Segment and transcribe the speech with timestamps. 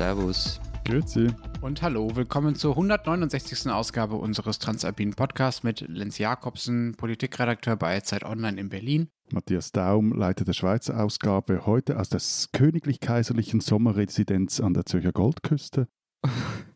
[0.00, 0.58] Servus.
[0.86, 1.26] Grüezi.
[1.60, 3.70] Und hallo, willkommen zur 169.
[3.70, 9.10] Ausgabe unseres Transalpinen Podcasts mit Lenz Jakobsen, Politikredakteur bei Zeit Online in Berlin.
[9.30, 12.22] Matthias Daum, Leiter der Schweizer Ausgabe, heute aus der
[12.58, 15.86] königlich-kaiserlichen Sommerresidenz an der Zürcher Goldküste.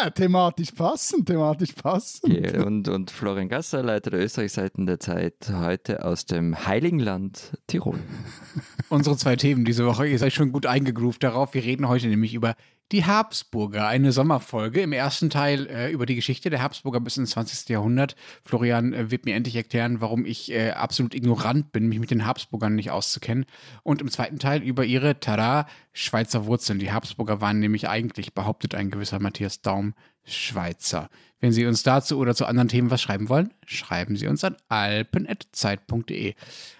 [0.00, 2.32] ja, thematisch passend, thematisch passend.
[2.32, 7.58] Yeah, und, und Florian Gasser, Leiter der Österreichseiten der Zeit, heute aus dem Heiligen Land
[7.66, 7.98] Tirol.
[8.88, 11.54] Unsere zwei Themen diese Woche, ihr seid schon gut eingegroovt darauf.
[11.54, 12.56] Wir reden heute nämlich über
[12.92, 14.80] die Habsburger, eine Sommerfolge.
[14.80, 17.68] Im ersten Teil äh, über die Geschichte der Habsburger bis ins 20.
[17.68, 18.14] Jahrhundert.
[18.44, 22.26] Florian äh, wird mir endlich erklären, warum ich äh, absolut ignorant bin, mich mit den
[22.26, 23.46] Habsburgern nicht auszukennen.
[23.82, 26.78] Und im zweiten Teil über ihre, tada, Schweizer Wurzeln.
[26.78, 29.94] Die Habsburger waren nämlich eigentlich, behauptet ein gewisser Matthias Daum,
[30.24, 31.08] Schweizer.
[31.40, 34.56] Wenn Sie uns dazu oder zu anderen Themen was schreiben wollen, schreiben Sie uns an
[34.68, 36.34] alpen.zeit.de.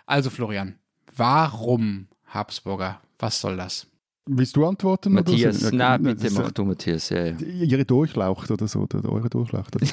[0.06, 0.78] Also Florian,
[1.14, 3.00] warum Habsburger?
[3.18, 3.86] Was soll das?
[4.28, 5.12] Willst du antworten?
[5.12, 5.76] Matthias, oder so?
[5.76, 7.10] na Ja, bitte mach du, Matthias.
[7.10, 7.36] Ja, ja.
[7.38, 9.76] Ihre Durchlaucht oder so, oder eure Durchlaucht.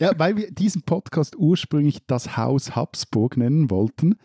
[0.00, 4.16] Ja, weil wir diesen Podcast ursprünglich das Haus Habsburg nennen wollten.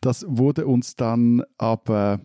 [0.00, 2.20] Das wurde uns dann aber,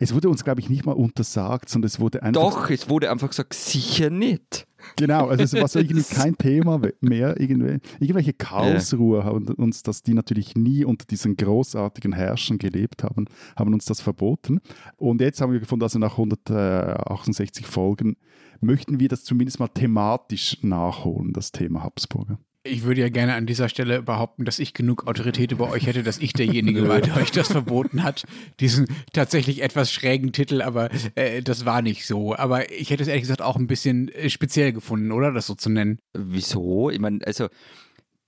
[0.00, 3.10] es wurde uns, glaube ich, nicht mal untersagt, sondern es wurde einfach Doch, es wurde
[3.10, 4.67] einfach gesagt, sicher nicht.
[4.96, 7.40] Genau, also es war so irgendwie kein Thema mehr.
[7.40, 13.26] Irgendwie, irgendwelche Karlsruher haben uns das, die natürlich nie unter diesen großartigen Herrschern gelebt haben,
[13.56, 14.60] haben uns das verboten.
[14.96, 18.16] Und jetzt haben wir gefunden, also nach 168 Folgen
[18.60, 22.38] möchten wir das zumindest mal thematisch nachholen, das Thema Habsburger.
[22.68, 26.02] Ich würde ja gerne an dieser Stelle behaupten, dass ich genug Autorität über euch hätte,
[26.02, 28.24] dass ich derjenige war, der euch das verboten hat.
[28.60, 32.36] Diesen tatsächlich etwas schrägen Titel, aber äh, das war nicht so.
[32.36, 35.32] Aber ich hätte es ehrlich gesagt auch ein bisschen äh, speziell gefunden, oder?
[35.32, 35.98] Das so zu nennen.
[36.12, 36.90] Wieso?
[36.90, 37.48] Ich meine, also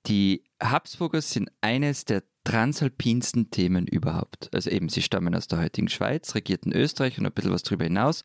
[0.06, 4.48] die Habsburger sind eines der transalpinsten Themen überhaupt.
[4.54, 7.84] Also eben, sie stammen aus der heutigen Schweiz, regierten Österreich und ein bisschen was darüber
[7.84, 8.24] hinaus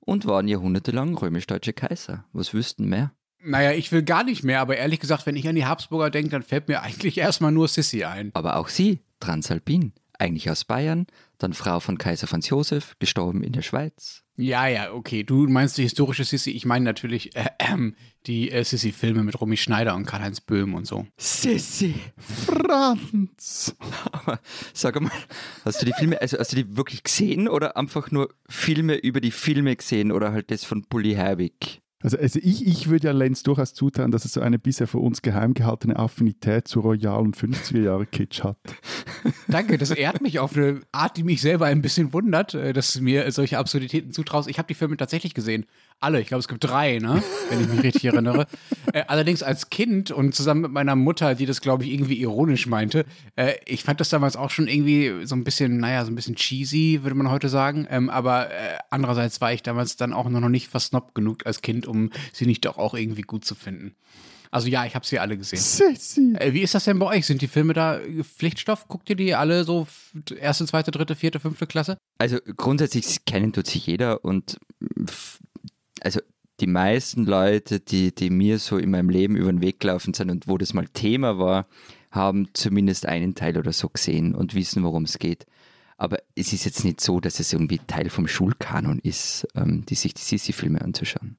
[0.00, 2.26] und waren jahrhundertelang römisch-deutsche Kaiser.
[2.32, 3.12] Was wüssten mehr?
[3.44, 6.30] Naja, ich will gar nicht mehr, aber ehrlich gesagt, wenn ich an die Habsburger denke,
[6.30, 8.30] dann fällt mir eigentlich erstmal nur Sissi ein.
[8.34, 11.06] Aber auch sie, Transalpin, eigentlich aus Bayern,
[11.38, 14.24] dann Frau von Kaiser Franz Josef, gestorben in der Schweiz.
[14.36, 15.22] Ja, ja, okay.
[15.22, 16.50] Du meinst die historische Sissi.
[16.50, 17.94] Ich meine natürlich äh, ähm,
[18.26, 21.06] die äh, Sissi-Filme mit Romy Schneider und Karl-Heinz Böhm und so.
[21.16, 21.94] Sissi!
[22.16, 23.76] Franz!
[24.12, 24.40] Aber
[24.72, 25.12] sag mal,
[25.64, 29.20] hast du die Filme, also hast du die wirklich gesehen oder einfach nur Filme über
[29.20, 31.83] die Filme gesehen oder halt das von Bully Herbig?
[32.04, 34.98] Also, also ich, ich würde ja Lenz durchaus zutrauen, dass er so eine bisher für
[34.98, 38.58] uns geheim gehaltene Affinität zu royalen 50er-Jahre-Kitsch hat.
[39.48, 42.92] Danke, das ehrt mich auf eine Art, die mich selber ein bisschen wundert, äh, dass
[42.92, 44.48] du mir solche Absurditäten zutraust.
[44.48, 45.66] Ich habe die Filme tatsächlich gesehen.
[46.00, 47.22] Alle, ich glaube, es gibt drei, ne?
[47.50, 48.46] wenn ich mich richtig erinnere.
[48.92, 52.66] Äh, allerdings als Kind und zusammen mit meiner Mutter, die das, glaube ich, irgendwie ironisch
[52.66, 53.04] meinte.
[53.36, 56.36] Äh, ich fand das damals auch schon irgendwie so ein bisschen, naja, so ein bisschen
[56.36, 57.86] cheesy, würde man heute sagen.
[57.90, 61.86] Ähm, aber äh, andererseits war ich damals dann auch noch nicht versnobbt genug als Kind,
[61.86, 63.94] um sie nicht doch auch irgendwie gut zu finden.
[64.54, 65.58] Also ja, ich habe sie alle gesehen.
[65.58, 66.32] Sissi!
[66.38, 67.26] Äh, Wie ist das denn bei euch?
[67.26, 68.86] Sind die Filme da äh, Pflichtstoff?
[68.86, 69.88] Guckt ihr die alle so
[70.38, 71.98] erste, zweite, dritte, vierte, fünfte Klasse?
[72.18, 74.58] Also grundsätzlich kennen tut sich jeder und
[75.08, 75.40] f-
[76.02, 76.20] also
[76.60, 80.30] die meisten Leute, die, die mir so in meinem Leben über den Weg gelaufen sind
[80.30, 81.66] und wo das mal Thema war,
[82.12, 85.46] haben zumindest einen Teil oder so gesehen und wissen, worum es geht.
[85.96, 89.96] Aber es ist jetzt nicht so, dass es irgendwie Teil vom Schulkanon ist, ähm, die
[89.96, 91.38] sich die Sissi-Filme anzuschauen.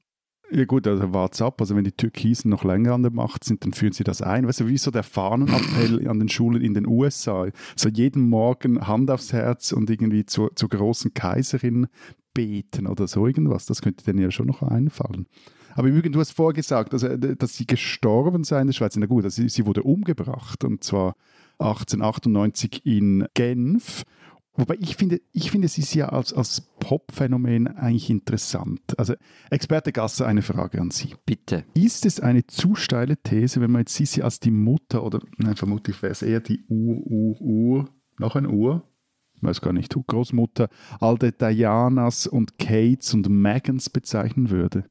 [0.50, 1.60] Ja gut, also wart's ab.
[1.60, 4.46] Also wenn die Türkisen noch länger an der Macht sind, dann führen sie das ein.
[4.46, 7.48] Weißt du, wie so der Fahnenappell an den Schulen in den USA.
[7.74, 11.88] So jeden Morgen Hand aufs Herz und irgendwie zur, zur großen Kaiserin
[12.32, 13.66] beten oder so irgendwas.
[13.66, 15.26] Das könnte denen ja schon noch einfallen.
[15.74, 18.96] Aber übrigens, du hast vorher gesagt, also, dass sie gestorben sei in der Schweiz.
[18.96, 21.16] Na gut, also sie, sie wurde umgebracht und zwar
[21.58, 24.04] 1898 in Genf.
[24.56, 28.80] Wobei ich finde, ich finde, sie ist ja als, als Pop-Phänomen eigentlich interessant.
[28.98, 29.14] Also,
[29.50, 31.14] Experte Gasser, eine Frage an Sie.
[31.26, 31.64] Bitte.
[31.74, 35.56] Ist es eine zu steile These, wenn man jetzt Sissi als die Mutter oder, nein,
[35.56, 38.88] vermutlich wäre es eher die Ur, Ur, Ur, noch ein Ur,
[39.34, 40.68] ich weiß gar nicht, Großmutter,
[40.98, 44.88] all der Dianas und Kates und Megans bezeichnen würde?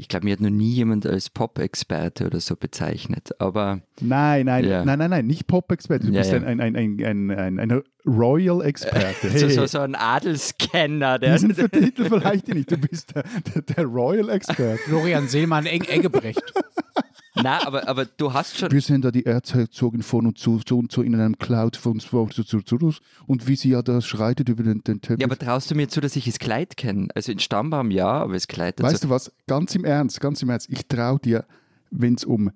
[0.00, 3.30] Ich glaube, mir hat noch nie jemand als Pop-Experte oder so bezeichnet.
[3.38, 4.82] Aber Nein, nein, Ja.
[4.82, 6.06] nein, nein, nein, nicht Pop-Experte.
[6.06, 6.38] Du Ja, bist ja.
[6.38, 9.28] Ein, ein, ein, ein, ein, ein Royal-Experte.
[9.38, 11.34] so, so, so ein Adelskenner, der.
[11.36, 12.70] Diesen Titel vielleicht nicht.
[12.70, 13.24] Du bist der,
[13.54, 14.78] der, der Royal-Experte.
[14.86, 16.42] Florian Seelmann, Eng Eggebrecht.
[17.34, 18.72] Nein, aber, aber du hast schon.
[18.72, 22.00] Wir sind da die Erzherzogin von und zu, so und so in einem Cloud von
[22.00, 22.92] zu, zu, zu,
[23.26, 25.20] und wie sie ja da schreitet über den, den Teppich.
[25.20, 27.08] Ja, aber traust du mir zu, dass ich das Kleid kenne?
[27.14, 29.32] Also in Stammbaum ja, aber das Kleid weißt du was?
[29.46, 30.68] Ganz im Ernst, ganz im Ernst.
[30.70, 31.46] Ich traue dir,
[31.90, 32.50] wenn es um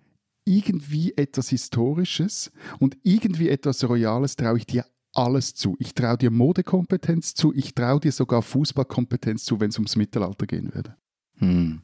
[0.44, 4.84] irgendwie etwas Historisches und irgendwie etwas Royales, traue ich dir
[5.14, 5.76] alles zu.
[5.78, 10.46] Ich traue dir Modekompetenz zu, ich traue dir sogar Fußballkompetenz zu, wenn es ums Mittelalter
[10.46, 10.96] gehen würde.
[11.38, 11.82] Hm.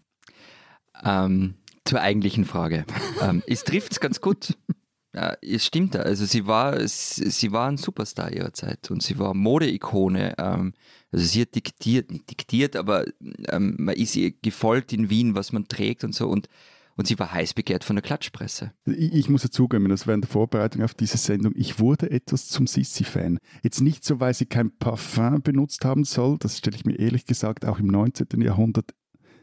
[1.03, 1.55] Ähm,
[1.85, 2.85] zur eigentlichen Frage.
[3.23, 4.57] ähm, es trifft es ganz gut.
[5.13, 5.97] Ja, es stimmt.
[5.97, 10.35] Also sie war, sie war ein Superstar ihrer Zeit und sie war Modeikone.
[10.39, 10.73] Ähm,
[11.11, 13.07] also sie hat diktiert, nicht diktiert, aber
[13.49, 16.29] ähm, man ist ihr gefolgt in Wien, was man trägt und so.
[16.29, 16.49] Und
[17.01, 18.73] und sie war heiß begehrt von der Klatschpresse.
[18.85, 22.49] Ich, ich muss ja zugeben, das während der Vorbereitung auf diese Sendung, ich wurde etwas
[22.49, 23.39] zum Sissi-Fan.
[23.63, 27.25] Jetzt nicht so, weil sie kein Parfum benutzt haben soll, das stelle ich mir ehrlich
[27.25, 28.27] gesagt auch im 19.
[28.43, 28.93] Jahrhundert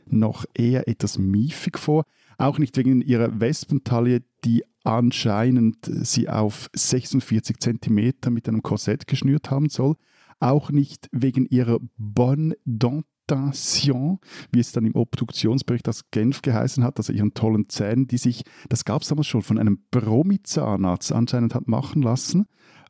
[0.05, 2.05] noch eher etwas miefig vor.
[2.37, 9.51] Auch nicht wegen ihrer Wespentaille, die anscheinend sie auf 46 cm mit einem Korsett geschnürt
[9.51, 9.95] haben soll.
[10.39, 14.19] Auch nicht wegen ihrer Bonne Dent Dentation,
[14.51, 18.43] wie es dann im Obduktionsbericht aus Genf geheißen hat, also ihren tollen Zähnen, die sich,
[18.69, 22.45] das gab es damals schon, von einem Promi-Zahnarzt anscheinend hat machen lassen.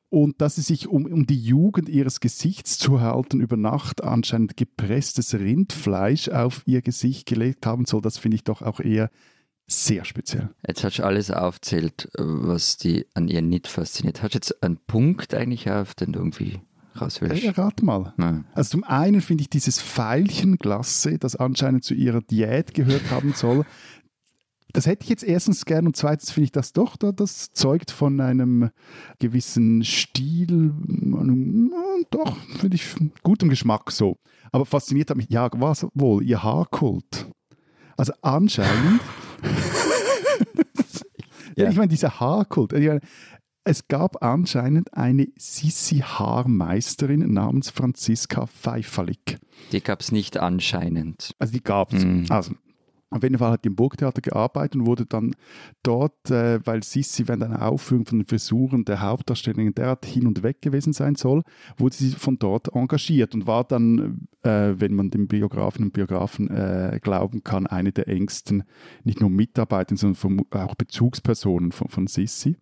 [0.09, 4.55] Und dass sie sich, um, um die Jugend ihres Gesichts zu halten, über Nacht anscheinend
[4.55, 9.09] gepresstes Rindfleisch auf ihr Gesicht gelegt haben soll, das finde ich doch auch eher
[9.67, 10.49] sehr speziell.
[10.65, 14.23] Jetzt hast du alles aufzählt, was die an ihr nicht fasziniert.
[14.23, 16.61] Hast du jetzt einen Punkt eigentlich auf, den du irgendwie
[16.99, 17.43] raus willst.
[17.43, 18.13] Ja, rat mal.
[18.17, 18.43] Ja.
[18.53, 23.65] Also zum einen finde ich dieses Veilchenglasse, das anscheinend zu ihrer Diät gehört haben soll,
[24.73, 28.19] das hätte ich jetzt erstens gern und zweitens finde ich das doch, das zeugt von
[28.19, 28.69] einem
[29.19, 30.73] gewissen Stil,
[32.11, 32.85] doch, finde ich
[33.23, 34.17] gutem Geschmack so.
[34.51, 37.27] Aber fasziniert hat mich, ja, was wohl, ihr Haarkult.
[37.95, 39.01] Also anscheinend.
[41.55, 41.69] ja.
[41.69, 42.73] Ich meine, dieser Haarkult.
[42.73, 43.01] Ich meine,
[43.63, 49.39] es gab anscheinend eine Sissi-Haarmeisterin namens Franziska Pfeifferlik.
[49.71, 51.35] Die gab es nicht anscheinend.
[51.37, 52.05] Also die gab es.
[52.05, 52.27] Mhm.
[52.29, 52.53] Also,
[53.09, 55.33] auf jeden Fall hat die im Burgtheater gearbeitet und wurde dann
[55.81, 60.44] dort, äh, weil Sissi während einer Aufführung von den Frisuren der Hauptdarstellerin derart hin und
[60.44, 61.44] weg gewesen sein soll,
[61.77, 66.50] wurde sie von dort engagiert und war dann, äh, wenn man dem Biografen und Biografen
[66.50, 68.63] äh, glauben kann, eine der engsten,
[69.04, 72.57] nicht nur Mitarbeiter, sondern auch Bezugspersonen von, von Sissi.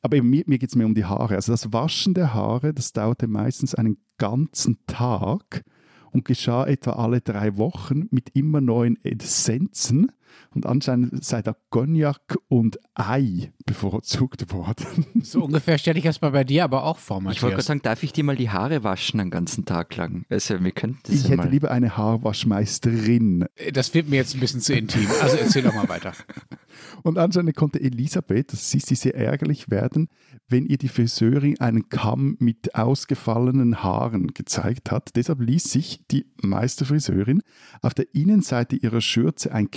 [0.00, 1.36] Aber eben, mir, mir geht es mehr um die Haare.
[1.36, 5.64] Also das Waschen der Haare, das dauerte meistens einen ganzen Tag
[6.12, 10.12] und geschah etwa alle drei Wochen mit immer neuen Essenzen.
[10.54, 15.06] Und anscheinend sei da Cognac und Ei bevorzugt worden.
[15.22, 17.36] So ungefähr stelle ich das mal bei dir aber auch vor, Matthias.
[17.36, 20.24] Ich wollte gerade sagen, darf ich dir mal die Haare waschen einen ganzen Tag lang?
[20.28, 23.46] Also, wir könnten ich ja hätte lieber eine Haarwaschmeisterin.
[23.72, 25.06] Das wird mir jetzt ein bisschen zu intim.
[25.20, 26.12] Also erzähl doch mal weiter.
[27.02, 30.08] Und anscheinend konnte Elisabeth, das ist sie sehr ärgerlich werden,
[30.48, 35.10] wenn ihr die Friseurin einen Kamm mit ausgefallenen Haaren gezeigt hat.
[35.16, 37.42] Deshalb ließ sich die Meisterfriseurin
[37.80, 39.70] auf der Innenseite ihrer Schürze ein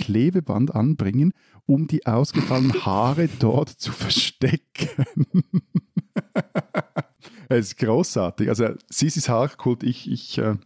[0.46, 1.32] Klebeband anbringen,
[1.66, 5.06] um die ausgefallenen Haare dort zu verstecken.
[7.48, 8.48] Es ist großartig.
[8.48, 10.56] Also, Sisis Haarkult, ich, ich, äh,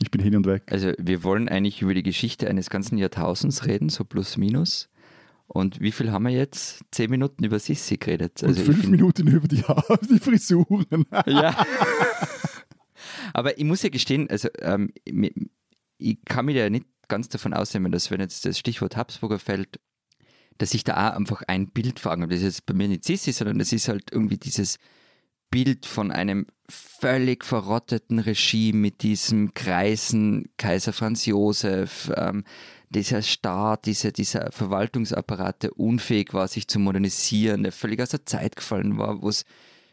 [0.00, 0.62] ich bin hin und weg.
[0.70, 4.88] Also, wir wollen eigentlich über die Geschichte eines ganzen Jahrtausends reden, so plus minus.
[5.48, 6.84] Und wie viel haben wir jetzt?
[6.92, 8.44] Zehn Minuten über Sissi geredet.
[8.44, 9.64] Also Und fünf Minuten über die,
[10.08, 11.06] die Frisuren.
[11.26, 11.66] ja.
[13.32, 17.92] Aber ich muss ja gestehen, also ähm, ich kann mich ja nicht ganz davon ausnehmen,
[17.92, 19.78] dass wenn jetzt das Stichwort Habsburger fällt,
[20.56, 22.26] dass ich da auch einfach ein Bild habe.
[22.26, 24.78] Das ist jetzt bei mir nicht Sissi, sondern das ist halt irgendwie dieses
[25.50, 32.44] Bild von einem völlig verrotteten Regime mit diesem Kreisen Kaiser Franz Josef, ähm,
[32.88, 38.24] dieser Staat, diese, dieser Verwaltungsapparat, der unfähig war, sich zu modernisieren, der völlig aus der
[38.24, 39.44] Zeit gefallen war, wo es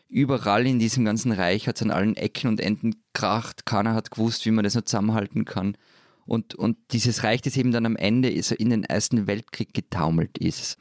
[0.07, 4.11] überall in diesem ganzen Reich hat es an allen Ecken und Enden kracht, keiner hat
[4.11, 5.75] gewusst, wie man das noch zusammenhalten kann.
[6.29, 10.37] Und, und dieses Reich, das eben dann am Ende so in den Ersten Weltkrieg getaumelt
[10.37, 10.77] ist.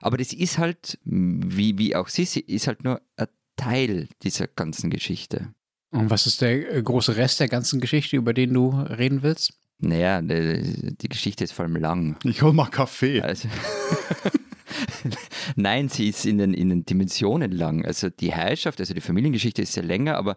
[0.00, 4.90] Aber das ist halt, wie, wie auch Sissi, ist halt nur ein Teil dieser ganzen
[4.90, 5.52] Geschichte.
[5.90, 9.54] Und was ist der äh, große Rest der ganzen Geschichte, über den du reden willst?
[9.78, 12.16] Naja, die, die Geschichte ist vor allem lang.
[12.24, 13.20] Ich hol mal Kaffee.
[13.20, 13.48] Also,
[15.56, 17.84] Nein, sie ist in den, in den Dimensionen lang.
[17.84, 20.36] Also die Herrschaft, also die Familiengeschichte ist sehr länger, aber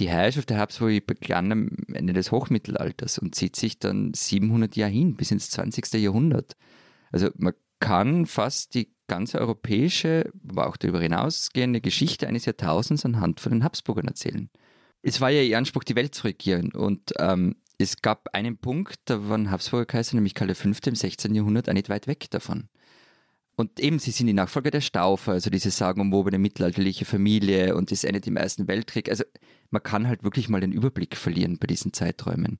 [0.00, 4.92] die Herrschaft der Habsburg begann am Ende des Hochmittelalters und zieht sich dann 700 Jahre
[4.92, 5.92] hin, bis ins 20.
[5.94, 6.56] Jahrhundert.
[7.12, 13.40] Also man kann fast die ganze europäische, aber auch darüber hinausgehende Geschichte eines Jahrtausends anhand
[13.40, 14.50] von den Habsburgern erzählen.
[15.02, 18.96] Es war ja ihr Anspruch, die Welt zu regieren und ähm, es gab einen Punkt,
[19.06, 20.68] da waren Habsburger Kaiser, nämlich Karl V.
[20.68, 21.34] im 16.
[21.34, 22.68] Jahrhundert, auch nicht weit weg davon.
[23.60, 28.04] Und eben, sie sind die Nachfolger der Staufer, also diese sagenumwobene mittelalterliche Familie und das
[28.04, 29.10] endet im Ersten Weltkrieg.
[29.10, 29.22] Also
[29.68, 32.56] man kann halt wirklich mal den Überblick verlieren bei diesen Zeiträumen.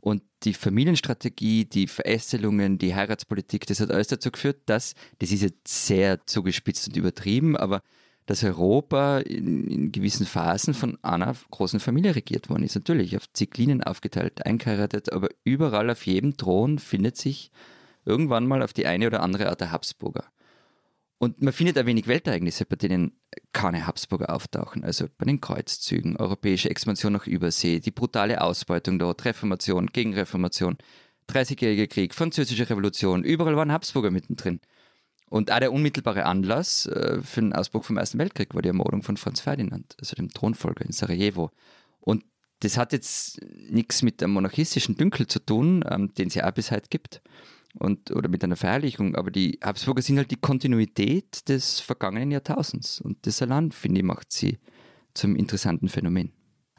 [0.00, 5.42] Und die Familienstrategie, die Verästelungen, die Heiratspolitik, das hat alles dazu geführt, dass, das ist
[5.42, 7.82] jetzt sehr zugespitzt und übertrieben, aber
[8.24, 12.74] dass Europa in, in, gewissen Phasen von einer großen Familie regiert worden ist.
[12.74, 17.50] Natürlich auf Zyklinen aufgeteilt, eingeheiratet, aber überall auf jedem Thron findet sich
[18.06, 20.24] irgendwann mal auf die eine oder andere Art der Habsburger.
[21.18, 23.12] Und man findet ein wenig Weltereignisse, bei denen
[23.52, 24.84] keine Habsburger auftauchen.
[24.84, 30.78] Also bei den Kreuzzügen, europäische Expansion nach Übersee, die brutale Ausbeutung dort, Reformation, Gegenreformation,
[31.28, 34.60] 30-jähriger Krieg, französische Revolution, überall waren Habsburger mittendrin.
[35.28, 39.02] Und auch der unmittelbare Anlass äh, für den Ausbruch vom Ersten Weltkrieg war die Ermordung
[39.02, 41.50] von Franz Ferdinand, also dem Thronfolger in Sarajevo.
[42.00, 42.24] Und
[42.60, 46.54] das hat jetzt nichts mit dem monarchistischen Dünkel zu tun, ähm, den es ja auch
[46.54, 47.20] bis heute gibt,
[47.78, 53.00] und, oder mit einer Verherrlichung, aber die Habsburger sind halt die Kontinuität des vergangenen Jahrtausends.
[53.00, 54.58] Und das allein, finde ich, macht sie
[55.14, 56.32] zum interessanten Phänomen.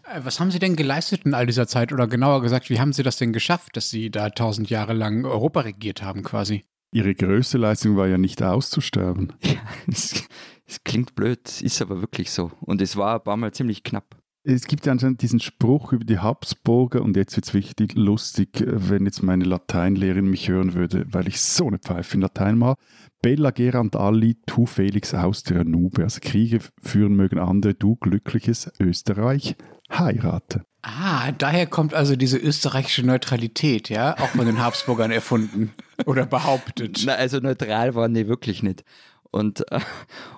[0.04, 1.92] Äh, was haben Sie denn geleistet in all dieser Zeit?
[1.94, 5.26] Oder genauer gesagt, wie haben Sie das denn geschafft, dass Sie da tausend Jahre lang
[5.26, 6.66] Europa regiert haben quasi?
[6.92, 9.34] Ihre größte Leistung war ja nicht auszusterben.
[9.44, 10.28] Ja, es,
[10.66, 12.52] es klingt blöd, ist aber wirklich so.
[12.62, 14.19] Und es war ein paar Mal ziemlich knapp.
[14.44, 18.64] Es gibt ja anscheinend diesen Spruch über die Habsburger und jetzt wird es wichtig lustig,
[18.66, 22.76] wenn jetzt meine Lateinlehrerin mich hören würde, weil ich so eine Pfeife in Latein mache.
[23.22, 26.04] Bella gerant alli, tu Felix Austria nube.
[26.04, 29.58] Also Kriege führen mögen andere, du glückliches Österreich
[29.92, 30.64] heirate.
[30.82, 35.74] Ah, daher kommt also diese österreichische Neutralität, ja, auch von den Habsburgern erfunden
[36.06, 37.02] oder behauptet.
[37.06, 38.86] Na, also neutral waren die wirklich nicht.
[39.32, 39.80] Und, äh,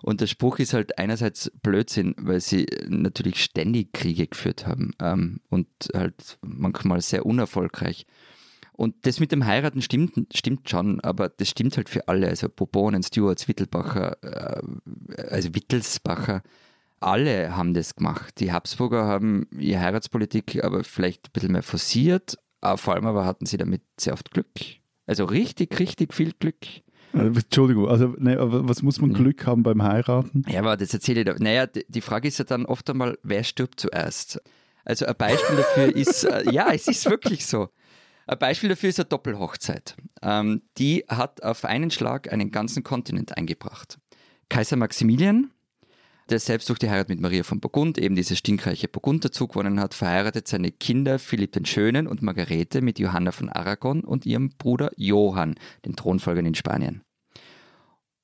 [0.01, 5.39] und der Spruch ist halt einerseits Blödsinn, weil sie natürlich ständig Kriege geführt haben ähm,
[5.49, 8.05] und halt manchmal sehr unerfolgreich.
[8.73, 12.27] Und das mit dem Heiraten stimmt, stimmt schon, aber das stimmt halt für alle.
[12.27, 14.61] Also Bourbonen, Stuarts, Wittelbacher, äh,
[15.29, 16.41] also Wittelsbacher,
[16.99, 18.39] alle haben das gemacht.
[18.39, 22.37] Die Habsburger haben ihre Heiratspolitik aber vielleicht ein bisschen mehr forciert,
[22.75, 24.47] vor allem aber hatten sie damit sehr oft Glück.
[25.07, 26.65] Also richtig, richtig viel Glück.
[27.13, 30.43] Äh, Entschuldigung, also ne, was muss man Glück haben beim Heiraten?
[30.47, 31.35] Ja, aber das erzähle ich da.
[31.37, 34.41] Naja, die Frage ist ja dann oft einmal, wer stirbt zuerst?
[34.85, 37.69] Also ein Beispiel dafür ist, äh, ja, es ist wirklich so.
[38.27, 39.95] Ein Beispiel dafür ist eine Doppelhochzeit.
[40.21, 43.97] Ähm, die hat auf einen Schlag einen ganzen Kontinent eingebracht.
[44.49, 45.51] Kaiser Maximilian
[46.31, 49.79] der selbst durch die Heirat mit Maria von Burgund eben dieses stinkreiche Burgund dazu gewonnen
[49.79, 54.49] hat, verheiratet seine Kinder Philipp den Schönen und Margarete mit Johanna von Aragon und ihrem
[54.57, 57.01] Bruder Johann, den Thronfolgern in Spanien.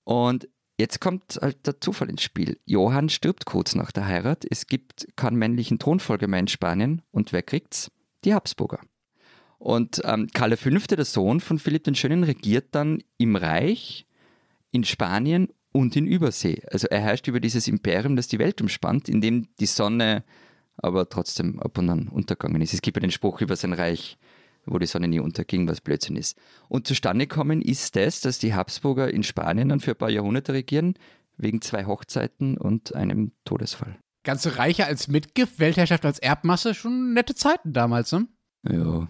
[0.06, 0.48] Und
[0.80, 2.58] jetzt kommt halt der Zufall ins Spiel.
[2.66, 4.46] Johann stirbt kurz nach der Heirat.
[4.50, 7.02] Es gibt keinen männlichen Thronfolger mehr in Spanien.
[7.12, 7.92] Und wer kriegt's?
[8.24, 8.80] Die Habsburger.
[9.58, 14.06] Und ähm, Karl V., der Sohn von Philipp den Schönen, regiert dann im Reich,
[14.72, 16.64] in Spanien und in Übersee.
[16.72, 20.24] Also er herrscht über dieses Imperium, das die Welt umspannt, in dem die Sonne
[20.78, 22.74] aber trotzdem ab und an untergegangen ist.
[22.74, 24.18] Es gibt ja den Spruch über sein Reich,
[24.66, 26.38] wo die Sonne nie unterging, was Blödsinn ist.
[26.68, 30.54] Und zustande kommen ist das, dass die Habsburger in Spanien dann für ein paar Jahrhunderte
[30.54, 30.96] regieren,
[31.38, 33.98] wegen zwei Hochzeiten und einem Todesfall.
[34.24, 38.28] Ganze Reiche als Mitgift, Weltherrschaft als Erbmasse, schon nette Zeiten damals, ne?
[38.68, 39.08] Ja,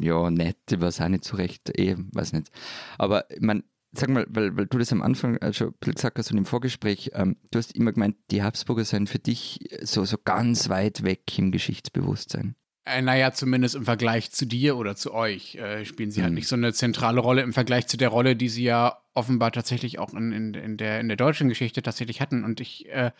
[0.00, 2.50] ja, nett, ich weiß auch nicht so recht, eh, weiß nicht.
[2.98, 3.62] Aber man,
[3.96, 7.10] sag mal, weil, weil du das am Anfang äh, schon gesagt hast und im Vorgespräch,
[7.14, 11.38] ähm, du hast immer gemeint, die Habsburger seien für dich so, so ganz weit weg
[11.38, 12.54] im Geschichtsbewusstsein.
[12.84, 16.36] Äh, naja, zumindest im Vergleich zu dir oder zu euch äh, spielen sie halt mhm.
[16.36, 19.98] nicht so eine zentrale Rolle im Vergleich zu der Rolle, die sie ja offenbar tatsächlich
[19.98, 22.44] auch in, in, in, der, in der deutschen Geschichte tatsächlich hatten.
[22.44, 23.10] Und ich äh,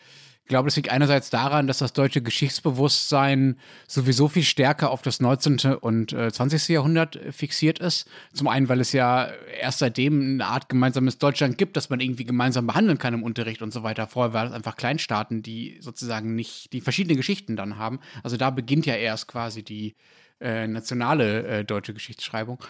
[0.47, 5.19] ich glaube, das liegt einerseits daran, dass das deutsche Geschichtsbewusstsein sowieso viel stärker auf das
[5.19, 5.75] 19.
[5.75, 6.69] und äh, 20.
[6.69, 8.09] Jahrhundert fixiert ist.
[8.33, 9.29] Zum einen, weil es ja
[9.61, 13.61] erst seitdem eine Art gemeinsames Deutschland gibt, das man irgendwie gemeinsam behandeln kann im Unterricht
[13.61, 14.07] und so weiter.
[14.07, 17.99] Vorher waren es einfach Kleinstaaten, die sozusagen nicht, die verschiedene Geschichten dann haben.
[18.23, 19.97] Also da beginnt ja erst quasi die
[20.41, 22.63] äh, nationale äh, deutsche Geschichtsschreibung.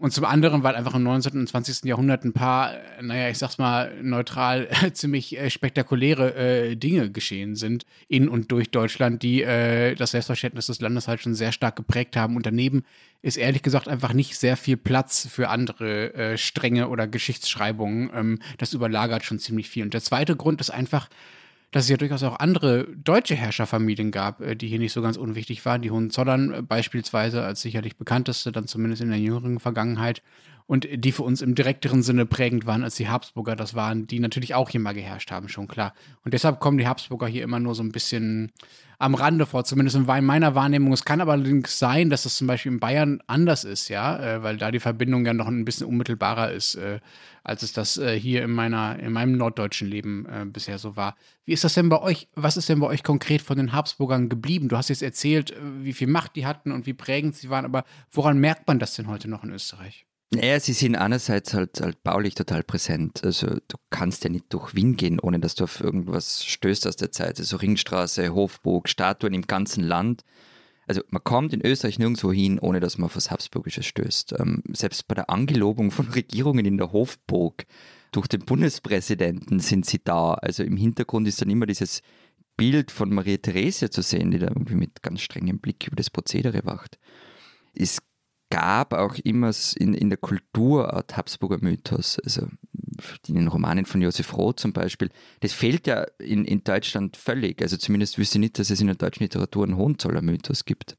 [0.00, 1.40] Und zum anderen, weil einfach im 19.
[1.40, 1.84] und 20.
[1.84, 7.84] Jahrhundert ein paar, naja, ich sag's mal neutral, ziemlich äh, spektakuläre äh, Dinge geschehen sind
[8.06, 12.16] in und durch Deutschland, die äh, das Selbstverständnis des Landes halt schon sehr stark geprägt
[12.16, 12.36] haben.
[12.36, 12.84] Und daneben
[13.22, 18.10] ist ehrlich gesagt einfach nicht sehr viel Platz für andere äh, Stränge oder Geschichtsschreibungen.
[18.14, 19.82] Ähm, das überlagert schon ziemlich viel.
[19.82, 21.08] Und der zweite Grund ist einfach,
[21.70, 25.16] dass es ja durchaus auch andere deutsche Herrscherfamilien gab, äh, die hier nicht so ganz
[25.16, 25.82] unwichtig waren.
[25.82, 30.22] Die Hohenzollern äh, beispielsweise als sicherlich bekannteste, dann zumindest in der jüngeren Vergangenheit.
[30.68, 33.56] Und die für uns im direkteren Sinne prägend waren als die Habsburger.
[33.56, 35.94] Das waren, die natürlich auch hier mal geherrscht haben, schon klar.
[36.24, 38.52] Und deshalb kommen die Habsburger hier immer nur so ein bisschen
[38.98, 40.92] am Rande vor, zumindest in meiner Wahrnehmung.
[40.92, 44.42] Es kann aber allerdings sein, dass es zum Beispiel in Bayern anders ist, ja, äh,
[44.42, 47.00] weil da die Verbindung ja noch ein bisschen unmittelbarer ist, äh,
[47.44, 51.16] als es das äh, hier in meiner, in meinem norddeutschen Leben bisher so war.
[51.46, 52.28] Wie ist das denn bei euch?
[52.34, 54.68] Was ist denn bei euch konkret von den Habsburgern geblieben?
[54.68, 57.64] Du hast jetzt erzählt, äh, wie viel Macht die hatten und wie prägend sie waren,
[57.64, 60.07] aber woran merkt man das denn heute noch in Österreich?
[60.30, 63.24] Naja, sie sind einerseits halt, halt baulich total präsent.
[63.24, 66.96] Also du kannst ja nicht durch Wien gehen, ohne dass du auf irgendwas stößt aus
[66.96, 67.38] der Zeit.
[67.38, 70.24] Also Ringstraße, Hofburg, Statuen im ganzen Land.
[70.86, 74.34] Also man kommt in Österreich nirgendwo hin, ohne dass man auf was Habsburgisches stößt.
[74.38, 77.64] Ähm, selbst bei der Angelobung von Regierungen in der Hofburg
[78.12, 80.34] durch den Bundespräsidenten sind sie da.
[80.34, 82.02] Also im Hintergrund ist dann immer dieses
[82.58, 86.10] Bild von Maria Theresia zu sehen, die da irgendwie mit ganz strengem Blick über das
[86.10, 86.98] Prozedere wacht.
[87.72, 88.00] Es
[88.50, 92.48] gab auch immer in, in der Kultur Art Habsburger Mythos, also
[93.26, 95.10] in den Romanen von Josef Roth zum Beispiel.
[95.40, 97.62] Das fehlt ja in, in Deutschland völlig.
[97.62, 100.96] Also zumindest wüsste ich nicht, dass es in der deutschen Literatur einen Hohenzoller-Mythos gibt.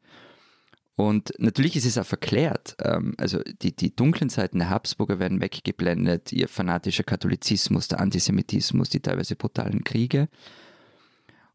[0.96, 2.76] Und natürlich ist es auch verklärt.
[2.84, 8.90] Ähm, also die, die dunklen Seiten der Habsburger werden weggeblendet, ihr fanatischer Katholizismus, der Antisemitismus,
[8.90, 10.28] die teilweise brutalen Kriege.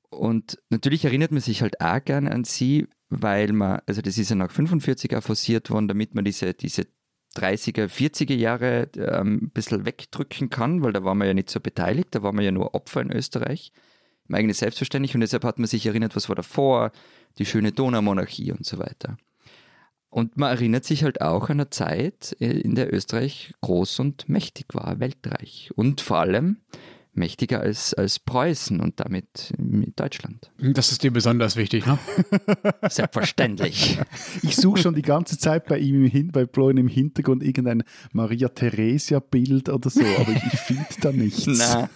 [0.09, 4.31] Und natürlich erinnert man sich halt auch gerne an sie, weil man, also das ist
[4.31, 6.87] ja nach 45 auch forciert worden, damit man diese, diese
[7.37, 11.61] 30er, 40er Jahre ähm, ein bisschen wegdrücken kann, weil da war man ja nicht so
[11.61, 13.73] beteiligt, da war man ja nur Opfer in Österreich,
[14.29, 16.93] im eigenen Selbstverständlich und deshalb hat man sich erinnert, was war davor,
[17.39, 19.17] die schöne Donaumonarchie und so weiter.
[20.15, 24.29] Und man erinnert sich halt auch an eine Zeit, äh, in der Österreich groß und
[24.29, 25.73] mächtig war, weltreich.
[25.75, 26.59] Und vor allem
[27.17, 30.51] mächtiger als, als Preußen und damit mit Deutschland.
[30.59, 31.99] Das ist dir besonders wichtig, ne?
[32.89, 33.99] Selbstverständlich.
[34.43, 38.49] Ich suche schon die ganze Zeit bei ihm im bei Florin im Hintergrund irgendein Maria
[38.49, 41.47] Theresia Bild oder so, aber ich, ich finde da nichts.
[41.47, 41.89] Na.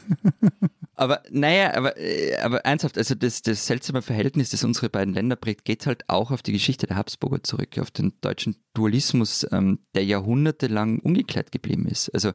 [0.98, 5.36] Aber naja, aber, äh, aber ernsthaft, also das, das seltsame Verhältnis, das unsere beiden Länder
[5.36, 9.78] prägt, geht halt auch auf die Geschichte der Habsburger zurück, auf den deutschen Dualismus, ähm,
[9.94, 12.12] der jahrhundertelang ungeklärt geblieben ist.
[12.12, 12.32] Also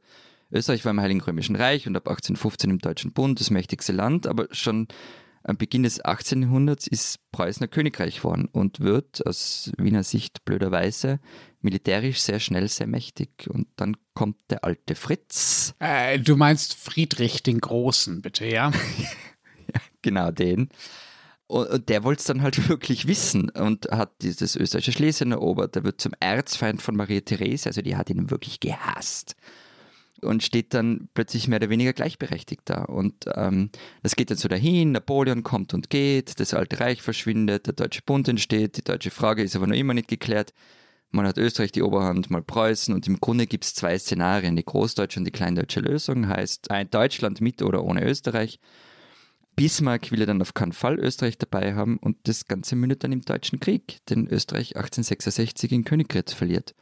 [0.54, 4.26] Österreich war im Heiligen Römischen Reich und ab 1815 im Deutschen Bund das mächtigste Land,
[4.26, 4.86] aber schon
[5.42, 6.42] am Beginn des 18.
[6.42, 11.20] Jahrhunderts ist Preußen ein Königreich geworden und wird aus Wiener Sicht blöderweise
[11.60, 13.48] militärisch sehr schnell sehr mächtig.
[13.48, 15.74] Und dann kommt der alte Fritz.
[15.80, 18.70] Äh, du meinst Friedrich den Großen, bitte, ja?
[19.74, 20.70] ja genau den.
[21.46, 25.74] Und der wollte es dann halt wirklich wissen und hat dieses österreichische Schlesien erobert.
[25.74, 29.36] Der wird zum Erzfeind von Maria Therese, also die hat ihn wirklich gehasst
[30.24, 32.84] und steht dann plötzlich mehr oder weniger gleichberechtigt da.
[32.84, 33.70] Und ähm,
[34.02, 38.02] das geht dann so dahin, Napoleon kommt und geht, das alte Reich verschwindet, der Deutsche
[38.04, 40.52] Bund entsteht, die deutsche Frage ist aber noch immer nicht geklärt.
[41.10, 44.64] Man hat Österreich die Oberhand, mal Preußen und im Grunde gibt es zwei Szenarien, die
[44.64, 48.58] großdeutsche und die kleindeutsche Lösung, heißt ein Deutschland mit oder ohne Österreich.
[49.54, 53.12] Bismarck will ja dann auf keinen Fall Österreich dabei haben und das Ganze mündet dann
[53.12, 56.74] im Deutschen Krieg, den Österreich 1866 in Königgrätz verliert.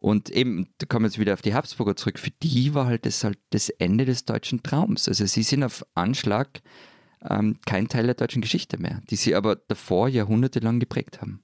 [0.00, 2.18] Und eben, da kommen wir jetzt wieder auf die Habsburger zurück.
[2.18, 5.06] Für die war halt das halt das Ende des deutschen Traums.
[5.08, 6.62] Also sie sind auf Anschlag
[7.28, 11.42] ähm, kein Teil der deutschen Geschichte mehr, die sie aber davor jahrhundertelang geprägt haben.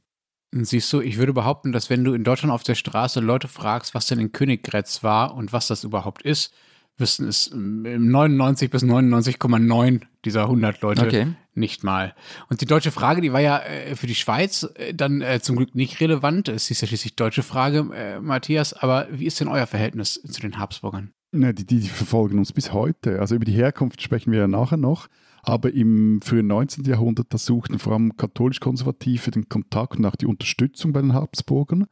[0.53, 3.95] Siehst du, ich würde behaupten, dass wenn du in Deutschland auf der Straße Leute fragst,
[3.95, 6.55] was denn in Königgrätz war und was das überhaupt ist,
[6.97, 11.27] wüssten es 99 bis 99,9 dieser 100 Leute okay.
[11.57, 12.15] Nicht mal.
[12.49, 15.57] Und die deutsche Frage, die war ja äh, für die Schweiz äh, dann äh, zum
[15.57, 16.49] Glück nicht relevant.
[16.49, 18.73] Es ist ja schließlich deutsche Frage, äh, Matthias.
[18.73, 21.13] Aber wie ist denn euer Verhältnis zu den Habsburgern?
[21.33, 23.21] Ja, die, die, verfolgen uns bis heute.
[23.21, 25.09] Also über die Herkunft sprechen wir ja nachher noch.
[25.43, 26.85] Aber im frühen 19.
[26.85, 31.87] Jahrhundert, da suchten vor allem katholisch-konservative den Kontakt nach die Unterstützung bei den Habsburgern.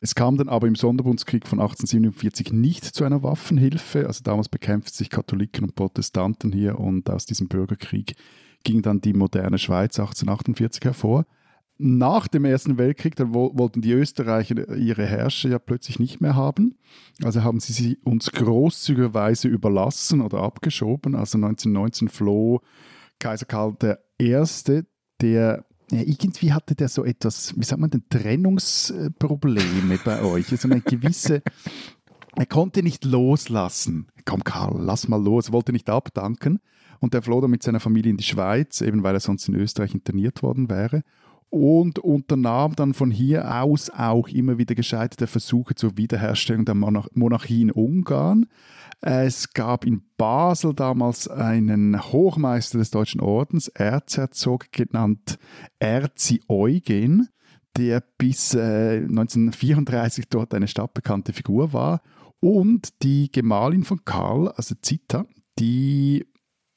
[0.00, 4.06] Es kam dann aber im Sonderbundskrieg von 1847 nicht zu einer Waffenhilfe.
[4.06, 8.14] Also damals bekämpften sich Katholiken und Protestanten hier und aus diesem Bürgerkrieg
[8.66, 11.24] ging dann die moderne Schweiz 1848 hervor.
[11.78, 16.74] Nach dem Ersten Weltkrieg, da wollten die Österreicher ihre Herrscher ja plötzlich nicht mehr haben.
[17.22, 21.14] Also haben sie sie uns großzügigerweise überlassen oder abgeschoben.
[21.14, 22.60] Also 1919 floh
[23.18, 23.76] Kaiser Karl
[24.20, 24.42] I.,
[25.20, 30.50] der ja, irgendwie hatte der so etwas, wie sagt man denn, Trennungsprobleme bei euch.
[30.50, 31.42] Also eine gewisse,
[32.34, 34.08] er konnte nicht loslassen.
[34.24, 36.58] Komm Karl, lass mal los, wollte nicht abdanken.
[37.00, 39.54] Und er floh dann mit seiner Familie in die Schweiz, eben weil er sonst in
[39.54, 41.02] Österreich interniert worden wäre.
[41.48, 47.62] Und unternahm dann von hier aus auch immer wieder gescheiterte Versuche zur Wiederherstellung der Monarchie
[47.62, 48.46] in Ungarn.
[49.00, 55.38] Es gab in Basel damals einen Hochmeister des Deutschen Ordens, Erzherzog genannt
[55.78, 57.28] Erzi Eugen,
[57.76, 62.00] der bis äh, 1934 dort eine stadtbekannte Figur war.
[62.40, 65.26] Und die Gemahlin von Karl, also Zita,
[65.58, 66.26] die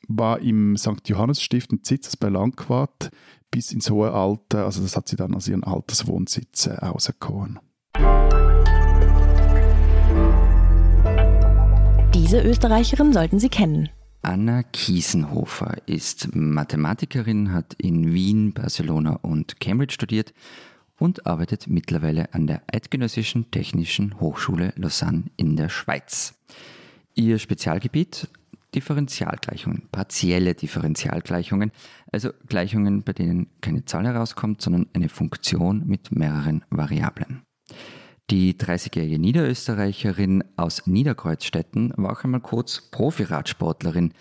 [0.10, 1.08] war im St.
[1.08, 3.12] Johannesstift in Zitzers bei Langquart
[3.52, 7.60] bis ins hohe Alter, also das hat sie dann als ihren Alterswohnsitz äh, auserkoren.
[12.14, 13.90] Diese Österreicherin sollten Sie kennen.
[14.22, 20.34] Anna Kiesenhofer ist Mathematikerin, hat in Wien, Barcelona und Cambridge studiert
[20.98, 26.34] und arbeitet mittlerweile an der Eidgenössischen Technischen Hochschule Lausanne in der Schweiz.
[27.16, 28.28] Ihr Spezialgebiet
[28.76, 31.72] Differentialgleichungen, partielle Differentialgleichungen,
[32.12, 37.42] also Gleichungen, bei denen keine Zahl herauskommt, sondern eine Funktion mit mehreren Variablen.
[38.30, 44.14] Die 30-jährige Niederösterreicherin aus Niederkreuzstetten war auch einmal kurz Profiradsportlerin.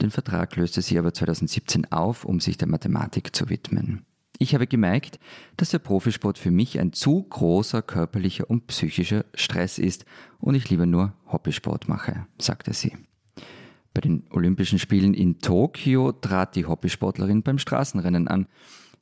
[0.00, 4.04] Den Vertrag löste sie aber 2017 auf, um sich der Mathematik zu widmen.
[4.38, 5.18] Ich habe gemerkt,
[5.56, 10.04] dass der Profisport für mich ein zu großer körperlicher und psychischer Stress ist
[10.38, 12.92] und ich lieber nur Hobbysport mache, sagte sie.
[13.94, 18.46] Bei den Olympischen Spielen in Tokio trat die Hobbysportlerin beim Straßenrennen an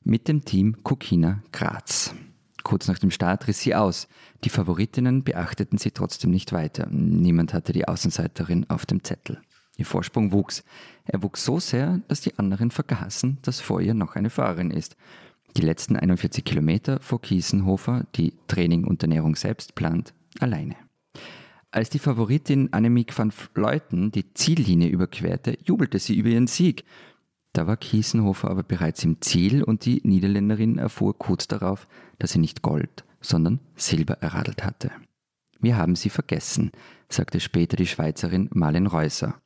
[0.05, 2.15] mit dem Team Kokina Graz.
[2.63, 4.09] Kurz nach dem Start riss sie aus.
[4.45, 6.89] Die Favoritinnen beachteten sie trotzdem nicht weiter.
[6.91, 9.41] Niemand hatte die Außenseiterin auf dem Zettel.
[9.77, 10.65] Ihr Vorsprung wuchs.
[11.05, 14.97] Er wuchs so sehr, dass die anderen vergaßen, dass vor ihr noch eine Fahrerin ist.
[15.57, 20.77] Die letzten 41 Kilometer vor Kiesenhofer, die Training und Ernährung selbst plant, alleine.
[21.71, 26.85] Als die Favoritin Annemiek van Vleuten die Ziellinie überquerte, jubelte sie über ihren Sieg.
[27.53, 31.87] Da war Kiesenhofer aber bereits im Ziel und die Niederländerin erfuhr kurz darauf,
[32.19, 34.91] dass sie nicht Gold, sondern Silber erradelt hatte.
[35.61, 36.71] Wir haben sie vergessen,
[37.09, 39.41] sagte später die Schweizerin Marlen Reusser.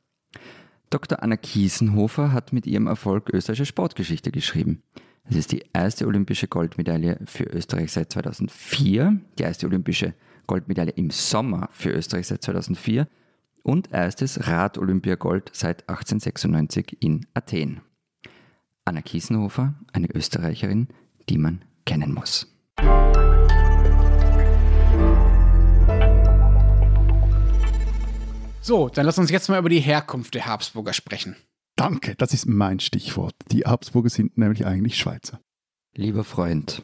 [0.89, 1.23] Dr.
[1.23, 4.83] Anna Kiesenhofer hat mit ihrem Erfolg österreichische Sportgeschichte geschrieben.
[5.29, 10.13] Es ist die erste olympische Goldmedaille für Österreich seit 2004, die erste olympische
[10.47, 13.07] Goldmedaille im Sommer für Österreich seit 2004
[13.63, 17.81] und erstes Rad-Olympiagold seit 1896 in Athen.
[18.83, 20.87] Anna Kiesenhofer, eine Österreicherin,
[21.29, 22.47] die man kennen muss.
[28.63, 31.35] So, dann lass uns jetzt mal über die Herkunft der Habsburger sprechen.
[31.81, 33.33] Danke, das ist mein Stichwort.
[33.51, 35.41] Die Habsburger sind nämlich eigentlich Schweizer.
[35.95, 36.83] Lieber Freund,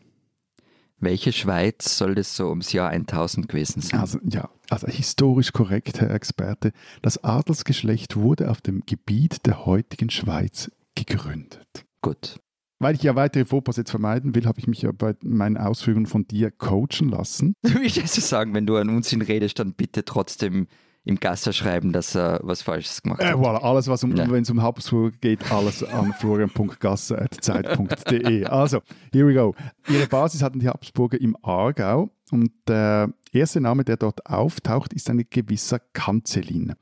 [0.98, 4.00] welche Schweiz soll das so ums Jahr 1000 gewesen sein?
[4.00, 6.72] Also ja, also historisch korrekt, Herr Experte.
[7.04, 11.86] Das Adelsgeschlecht wurde auf dem Gebiet der heutigen Schweiz gegründet.
[12.02, 12.40] Gut.
[12.80, 16.08] Weil ich ja weitere Fauxpas jetzt vermeiden will, habe ich mich ja bei meinen Ausführungen
[16.08, 17.54] von dir coachen lassen.
[17.62, 20.66] Du willst also sagen, wenn du an Unsinn redest, dann bitte trotzdem
[21.08, 23.36] im Gasser schreiben, dass er was Falsches gemacht Äh, hat.
[23.36, 24.30] voilà, alles, was um, Ja.
[24.30, 28.46] wenn es um Habsburg geht, alles an florian.gasser.zeit.de.
[28.46, 29.56] Also, here we go.
[29.88, 35.10] Ihre Basis hatten die Habsburger im Aargau und der erste Name, der dort auftaucht, ist
[35.10, 36.74] ein gewisser Kanzelin.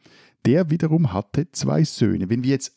[0.46, 2.30] Der wiederum hatte zwei Söhne.
[2.30, 2.74] Wenn wir jetzt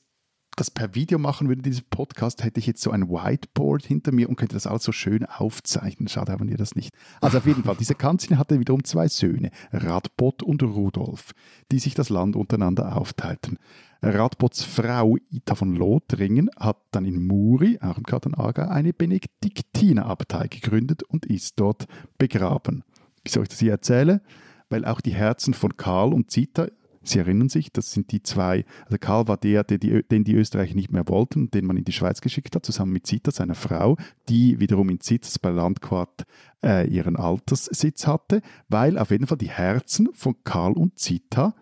[0.58, 4.28] das per Video machen würden, diesen Podcast, hätte ich jetzt so ein Whiteboard hinter mir
[4.28, 6.08] und könnte das alles so schön aufzeichnen.
[6.08, 6.92] Schade haben wir das nicht.
[7.20, 11.32] Also auf jeden Fall, dieser Kanzler hatte wiederum zwei Söhne, Radbot und Rudolf,
[11.70, 13.58] die sich das Land untereinander aufteilten.
[14.02, 20.48] Radbots Frau Ita von Lothringen hat dann in Muri, auch im Kanton Aargau, eine Benediktinerabtei
[20.48, 22.84] gegründet und ist dort begraben.
[23.24, 24.22] Wieso ich das hier erzähle?
[24.70, 26.68] Weil auch die Herzen von Karl und Zita
[27.08, 30.34] Sie erinnern sich, das sind die zwei, also Karl war der, der die, den die
[30.34, 33.54] Österreicher nicht mehr wollten, den man in die Schweiz geschickt hat, zusammen mit Zita, seiner
[33.54, 33.96] Frau,
[34.28, 36.24] die wiederum in Zitz bei Landquart
[36.64, 41.54] äh, ihren Alterssitz hatte, weil auf jeden Fall die Herzen von Karl und Zita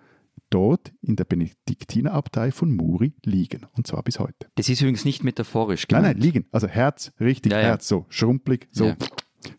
[0.51, 3.67] dort in der Benediktinerabtei von Muri liegen.
[3.77, 4.49] Und zwar bis heute.
[4.55, 6.19] Das ist übrigens nicht metaphorisch Nein, gemeint.
[6.19, 6.47] nein, liegen.
[6.53, 7.67] Also Herz, richtig, Ja, ja.
[7.67, 8.97] Herz, so schrumpelig, so Ja.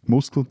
[0.06, 0.45] Muskel.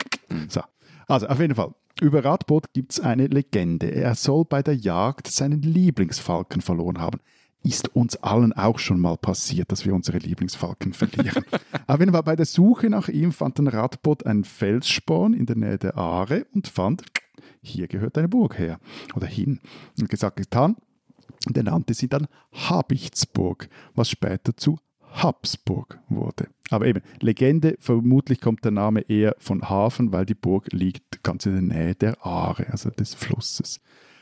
[0.49, 0.61] So.
[1.07, 1.73] Also auf jeden Fall.
[1.99, 3.87] Über Radbot gibt es eine Legende.
[3.87, 7.19] Er soll bei der Jagd seinen Lieblingsfalken verloren haben.
[7.63, 11.43] Ist uns allen auch schon mal passiert, dass wir unsere Lieblingsfalken verlieren.
[11.87, 15.55] auf jeden Fall bei der Suche nach ihm fand ein Radbot einen Felssporn in der
[15.55, 17.01] Nähe der Aare und fand,
[17.61, 18.79] hier gehört eine Burg her
[19.15, 19.59] oder hin.
[19.99, 20.75] Und gesagt, getan.
[21.47, 24.77] Und er nannte sie dann Habichtsburg, was später zu
[25.23, 26.47] Habsburg wurde.
[26.69, 31.45] Aber eben, Legende, vermutlich kommt der Name eher von Hafen, weil die Burg liegt ganz
[31.45, 33.79] in der Nähe der Aare, also des Flusses.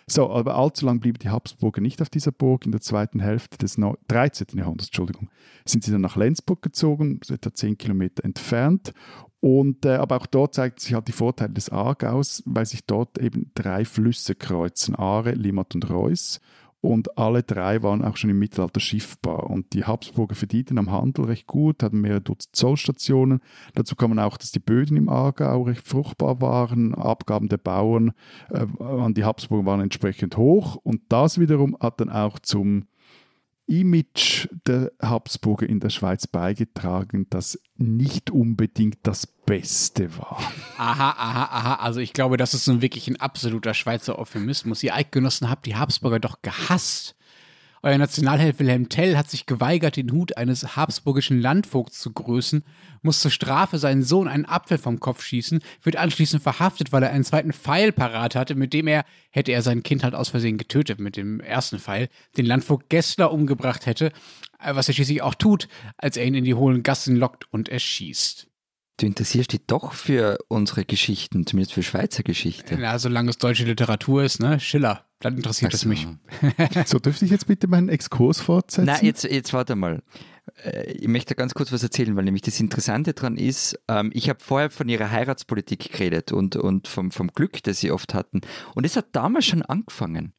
[0.08, 2.66] So, aber allzu lang blieben die Habsburger nicht auf dieser Burg.
[2.66, 4.48] In der zweiten Hälfte des Neu 13.
[4.54, 5.30] Jahrhunderts Entschuldigung,
[5.66, 8.94] sind sie dann nach Lenzburg gezogen, etwa 10 Kilometer entfernt.
[9.40, 13.18] Und, äh, aber auch dort zeigt sich halt die Vorteile des Aargaus, weil sich dort
[13.18, 16.40] eben drei Flüsse kreuzen, Aare, Limmat und Reuss.
[16.86, 19.50] Und alle drei waren auch schon im Mittelalter schiffbar.
[19.50, 23.41] Und die Habsburger verdienten am Handel recht gut, hatten mehrere Dutzend Zollstationen.
[23.74, 26.93] Dazu kam auch, dass die Böden im Aargau recht fruchtbar waren.
[26.93, 28.13] Abgaben der Bauern
[28.52, 30.76] äh, an die Habsburger waren entsprechend hoch.
[30.76, 32.86] Und das wiederum hat dann auch zum
[33.67, 40.39] Image der Habsburger in der Schweiz beigetragen, das nicht unbedingt das Beste war.
[40.78, 41.75] Aha, aha, aha.
[41.75, 44.84] Also ich glaube, das ist nun wirklich ein absoluter Schweizer Euphemismus.
[44.84, 47.15] Ihr Eidgenossen habt die Habsburger doch gehasst.
[47.86, 52.63] Euer Nationalheld Wilhelm Tell hat sich geweigert, den Hut eines habsburgischen Landvogts zu grüßen,
[53.04, 57.12] muss zur Strafe seinen Sohn einen Apfel vom Kopf schießen, wird anschließend verhaftet, weil er
[57.12, 60.58] einen zweiten Pfeil parat hatte, mit dem er, hätte er sein Kind halt aus Versehen
[60.58, 64.12] getötet mit dem ersten Pfeil, den Landvogt Gessler umgebracht hätte,
[64.60, 68.48] was er schließlich auch tut, als er ihn in die hohlen Gassen lockt und erschießt.
[68.98, 72.76] Du interessierst dich doch für unsere Geschichten, zumindest für Schweizer Geschichte.
[72.76, 74.58] Ja, solange es deutsche Literatur ist, ne?
[74.62, 75.90] Schiller, dann interessiert es so.
[75.90, 76.08] mich.
[76.86, 78.86] So, dürfte ich jetzt bitte meinen Exkurs fortsetzen?
[78.86, 80.02] Na, jetzt, jetzt warte mal.
[80.64, 84.30] Äh, Ich möchte ganz kurz was erzählen, weil nämlich das Interessante daran ist, ähm, ich
[84.30, 88.42] habe vorher von ihrer Heiratspolitik geredet und, und vom, vom Glück, das sie oft hatten.
[88.76, 90.32] Und es hat damals schon angefangen.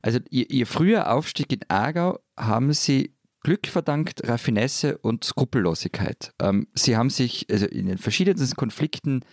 [0.00, 6.32] Also ihr, ihr früher Aufstieg in Aargau haben sie Glück verdankt, Raffinesse und Skrupellosigkeit.
[6.40, 9.24] Ähm, sie haben sich also in den verschiedensten Konflikten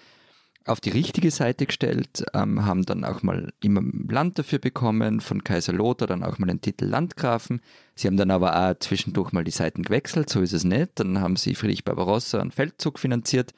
[0.66, 5.44] auf die richtige Seite gestellt, ähm, haben dann auch mal immer Land dafür bekommen, von
[5.44, 7.62] Kaiser Lothar dann auch mal den Titel Landgrafen.
[7.96, 10.92] Sie haben dann aber auch zwischendurch mal die Seiten gewechselt, so ist es nicht.
[10.96, 13.54] Dann haben sie Friedrich Barbarossa einen Feldzug finanziert.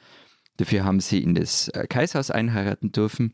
[0.58, 3.34] Dafür haben sie in das äh, Kaiserhaus einheiraten dürfen.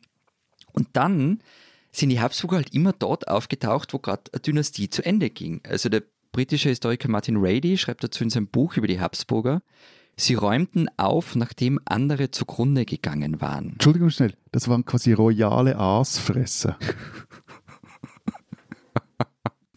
[0.71, 1.43] Und dann
[1.91, 5.61] sind die Habsburger halt immer dort aufgetaucht, wo gerade eine Dynastie zu Ende ging.
[5.67, 6.03] Also der
[6.37, 9.63] britische Historiker Martin Rady schreibt dazu in seinem Buch über die Habsburger,
[10.17, 13.71] sie räumten auf, nachdem andere zugrunde gegangen waren.
[13.71, 16.77] Entschuldigung schnell, das waren quasi royale Aasfresser.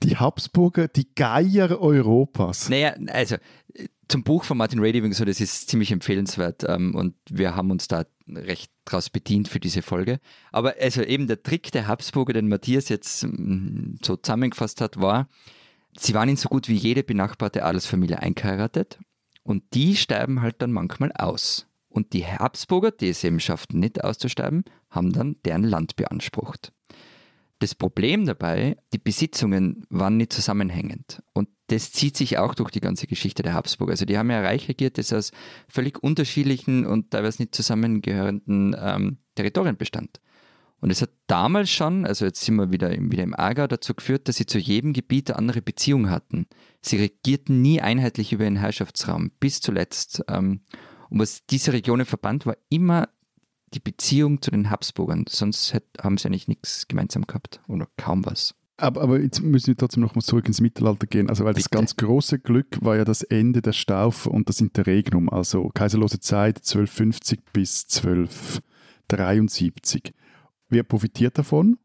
[0.03, 2.69] die Habsburger, die Geier Europas.
[2.69, 3.37] Naja, also
[4.09, 7.89] zum Buch von Martin Rady, so, das ist ziemlich empfehlenswert ähm, und wir haben uns
[7.89, 10.21] da recht draus bedient für diese Folge.
[10.53, 15.27] Aber also eben der Trick der Habsburger, den Matthias jetzt mm, so zusammengefasst hat, war,
[15.97, 18.99] sie waren in so gut wie jede benachbarte Adelsfamilie eingeheiratet
[19.43, 21.67] und die sterben halt dann manchmal aus.
[21.89, 26.73] Und die Habsburger, die es eben schafften, nicht auszusterben, haben dann deren Land beansprucht.
[27.59, 31.23] Das Problem dabei, die Besitzungen waren nicht zusammenhängend.
[31.35, 33.91] Und das zieht sich auch durch die ganze Geschichte der Habsburger.
[33.91, 35.33] Also die haben ja Reich regiert, das aus
[35.69, 40.21] völlig unterschiedlichen und teilweise nicht zusammengehörenden ähm, Territorien bestand.
[40.81, 43.95] Und es hat damals schon, also jetzt sind wir wieder im, wieder im Aargau, dazu
[43.95, 46.47] geführt, dass sie zu jedem Gebiet eine andere Beziehung hatten.
[46.83, 50.25] Sie regierten nie einheitlich über ihren Herrschaftsraum, bis zuletzt.
[50.29, 50.61] Ähm,
[51.09, 53.09] und was diese Regionen verband, war immer
[53.73, 55.25] die Beziehung zu den Habsburgern.
[55.29, 58.57] Sonst haben sie eigentlich nichts gemeinsam gehabt oder kaum was.
[58.77, 61.29] Aber, aber jetzt müssen wir trotzdem noch mal zurück ins Mittelalter gehen.
[61.29, 61.77] Also, weil das Bitte.
[61.77, 66.57] ganz große Glück war ja das Ende der Staufer und das Interregnum, also kaiserlose Zeit
[66.57, 70.13] 1250 bis 1273.
[70.71, 71.79] Wer profitiert davon?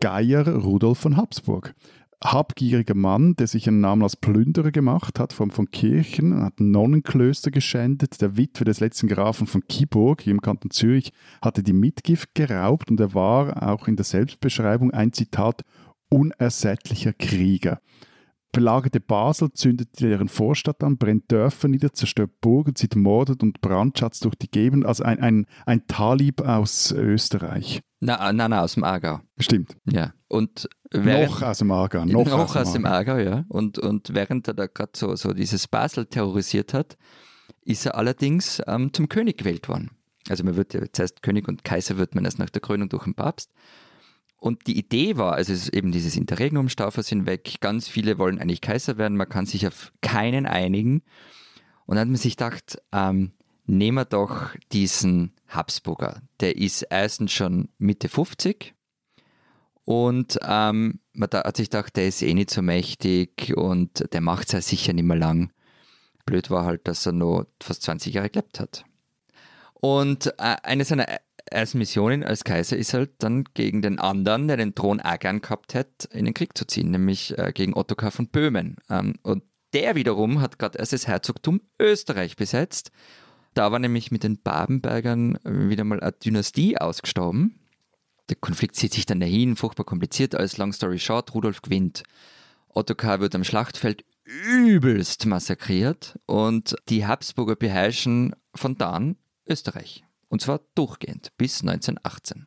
[0.00, 1.74] Geier Rudolf von Habsburg.
[2.22, 7.50] Habgieriger Mann, der sich einen Namen als Plünderer gemacht hat von, von Kirchen, hat Nonnenklöster
[7.50, 8.20] geschändet.
[8.20, 13.00] Der Witwe des letzten Grafen von Kiburg im Kanton Zürich hatte die Mitgift geraubt und
[13.00, 15.62] er war auch in der Selbstbeschreibung ein Zitat
[16.08, 17.80] unersättlicher Krieger.
[18.52, 24.20] Belagerte Basel, zündet deren Vorstadt an, brennt Dörfer nieder, zerstört Burgen, zieht Mordet und Brandschatz
[24.20, 24.84] durch die Gegend.
[24.84, 27.80] Also ein, ein, ein Talib aus Österreich.
[28.00, 29.20] Na, na, na, aus dem Aargau.
[29.38, 29.76] Stimmt.
[29.90, 30.12] Ja.
[30.28, 32.04] Und während, noch aus dem Aargau.
[32.04, 33.12] Noch, noch, aus dem Aargau.
[33.12, 33.44] Aargau, ja.
[33.48, 36.98] Und, und während er da gerade so, so dieses Basel terrorisiert hat,
[37.64, 39.90] ist er allerdings ähm, zum König gewählt worden.
[40.28, 43.04] Also man wird ja zuerst König und Kaiser wird man erst nach der Krönung durch
[43.04, 43.50] den Papst.
[44.42, 48.18] Und die Idee war, also es ist eben dieses Interregnum, Staufer sind weg, ganz viele
[48.18, 51.02] wollen eigentlich Kaiser werden, man kann sich auf keinen einigen.
[51.86, 53.30] Und dann hat man sich gedacht, ähm,
[53.66, 56.22] nehmen wir doch diesen Habsburger.
[56.40, 58.74] Der ist erstens schon Mitte 50
[59.84, 64.48] und ähm, man hat sich gedacht, der ist eh nicht so mächtig und der macht
[64.48, 65.52] es ja sicher nicht mehr lang.
[66.26, 68.84] Blöd war halt, dass er nur fast 20 Jahre gelebt hat.
[69.74, 71.06] Und äh, eine seiner
[71.50, 75.40] ersten Missionen als Kaiser ist halt dann gegen den anderen, der den Thron auch gern
[75.40, 78.76] gehabt hätte, in den Krieg zu ziehen, nämlich äh, gegen Ottokar von Böhmen.
[78.88, 82.90] Ähm, und der wiederum hat gerade erst das Herzogtum Österreich besetzt.
[83.54, 87.58] Da war nämlich mit den Babenbergern wieder mal eine Dynastie ausgestorben.
[88.28, 90.34] Der Konflikt zieht sich dann dahin, furchtbar kompliziert.
[90.34, 92.02] Als Long Story Short, Rudolf gewinnt.
[92.68, 100.04] Ottokar wird am Schlachtfeld übelst massakriert und die Habsburger beherrschen von da an Österreich.
[100.32, 102.46] Und zwar durchgehend bis 1918.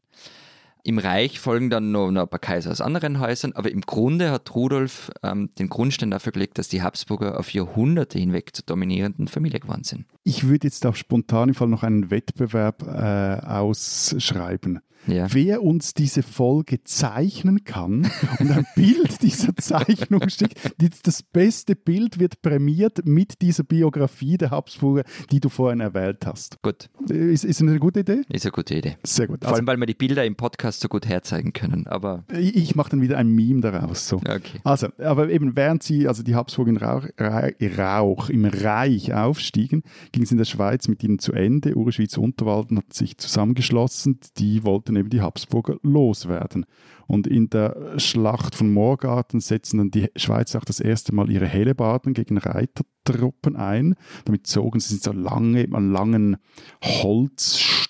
[0.82, 4.32] Im Reich folgen dann noch, noch ein paar Kaiser aus anderen Häusern, aber im Grunde
[4.32, 9.28] hat Rudolf ähm, den Grundstein dafür gelegt, dass die Habsburger auf Jahrhunderte hinweg zur dominierenden
[9.28, 10.08] Familie geworden sind.
[10.24, 14.80] Ich würde jetzt auf spontanen Fall noch einen Wettbewerb äh, ausschreiben.
[15.08, 15.28] Ja.
[15.34, 20.60] wer uns diese Folge zeichnen kann und ein Bild dieser Zeichnung schickt.
[21.04, 26.62] Das beste Bild wird prämiert mit dieser Biografie der Habsburger, die du vorhin erwähnt hast.
[26.62, 28.22] Gut, Ist, ist eine gute Idee?
[28.30, 28.98] ist eine gute Idee.
[29.04, 29.40] Sehr gut.
[29.42, 31.88] Vor Also, allem, weil wir die Bilder im Podcast so gut herzeigen können.
[31.88, 34.08] Aber ich ich mache dann wieder ein Meme daraus.
[34.08, 34.18] So.
[34.18, 34.42] okay.
[34.64, 39.84] Also, aber eben während sie, also die Habsburger in Rauch, Ra- Rauch im Reich aufstiegen,
[40.12, 41.76] ging es in der Schweiz mit ihnen zu Ende.
[41.76, 44.20] Uri Schweiz Unterwalden hat sich zusammengeschlossen.
[44.38, 46.66] Die wollten eben die Habsburger loswerden.
[47.08, 51.48] Und in der Schlacht von Morgarten setzen dann die Schweizer auch das erste Mal ihre
[51.48, 53.96] Hellebarden gegen Reitertruppen ein.
[54.26, 56.38] Damit zogen sie so lange, an langen
[56.84, 57.86] Holzstecken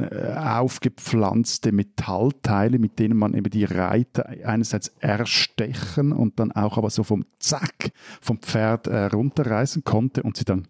[0.00, 6.90] äh, aufgepflanzte Metallteile, mit denen man eben die Reiter einerseits erstechen und dann auch aber
[6.90, 10.66] so vom Zack vom Pferd äh, runterreißen konnte und sie dann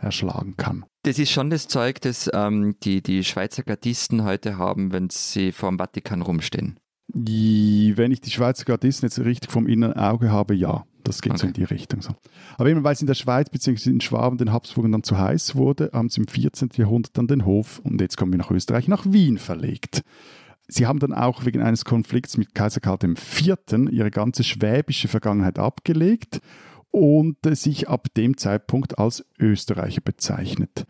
[0.00, 0.84] erschlagen kann.
[1.02, 5.52] Das ist schon das Zeug, das ähm, die, die Schweizer Gardisten heute haben, wenn sie
[5.52, 6.78] vor dem Vatikan rumstehen.
[7.08, 10.84] Die, wenn ich die Schweizer Gardisten jetzt richtig vom inneren Auge habe, ja.
[11.04, 11.46] Das geht so Okay.
[11.46, 12.02] in die Richtung.
[12.02, 12.14] So.
[12.58, 13.90] Aber eben, weil es in der Schweiz bzw.
[13.90, 16.70] in Schwaben den Habsburgern dann zu heiß wurde, haben sie im 14.
[16.74, 20.02] Jahrhundert dann den Hof, und jetzt kommen wir nach Österreich, nach Wien verlegt.
[20.66, 23.54] Sie haben dann auch wegen eines Konflikts mit Kaiser Karl IV.
[23.92, 26.40] ihre ganze schwäbische Vergangenheit abgelegt
[26.96, 30.86] und äh, sich ab dem Zeitpunkt als Österreicher bezeichnet.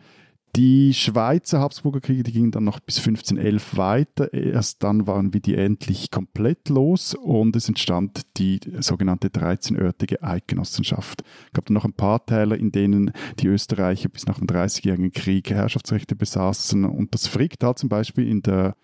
[0.55, 4.33] Die Schweizer Habsburger Kriege, die gingen dann noch bis 1511 weiter.
[4.33, 11.25] Erst dann waren wir die endlich komplett los und es entstand die sogenannte 13-örtige Eidgenossenschaft.
[11.49, 15.11] Es gab dann noch ein paar Täler, in denen die Österreicher bis nach dem 30-jährigen
[15.11, 18.77] Krieg Herrschaftsrechte besaßen und das Fricktal zum Beispiel in der,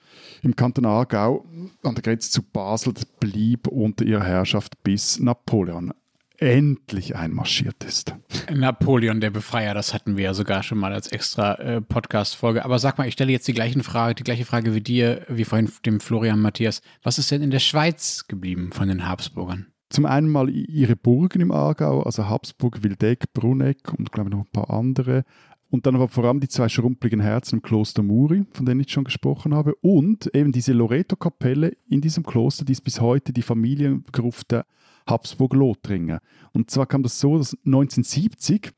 [0.43, 1.47] im Kanton Aargau
[1.85, 5.95] an der Grenze zu Basel blieb unter ihrer Herrschaft bis Napoleon
[6.43, 8.17] endlich einmarschiert ist.
[8.53, 12.65] Napoleon, der Befreier, das hatten wir ja sogar schon mal als extra äh, Podcast-Folge.
[12.65, 15.45] Aber sag mal, ich stelle jetzt die, gleichen Frage, die gleiche Frage wie dir, wie
[15.45, 16.83] vorhin dem Florian Matthias.
[17.03, 19.67] Was ist denn in der Schweiz geblieben von den Habsburgern?
[19.91, 24.45] Zum einen mal ihre Burgen im Aargau, also Habsburg, Wildeck, Bruneck und glaube ich noch
[24.45, 25.25] ein paar andere.
[25.73, 28.93] Und dann aber vor allem die zwei schrumpeligen Herzen im Kloster Muri, von denen ich
[28.93, 29.75] schon gesprochen habe.
[29.77, 34.67] Und eben diese Loreto-Kapelle in diesem Kloster, die ist bis heute die Familiengruft der
[35.07, 36.21] Habsburg-Lothringer.
[36.53, 38.71] Und zwar kam das so, dass 1970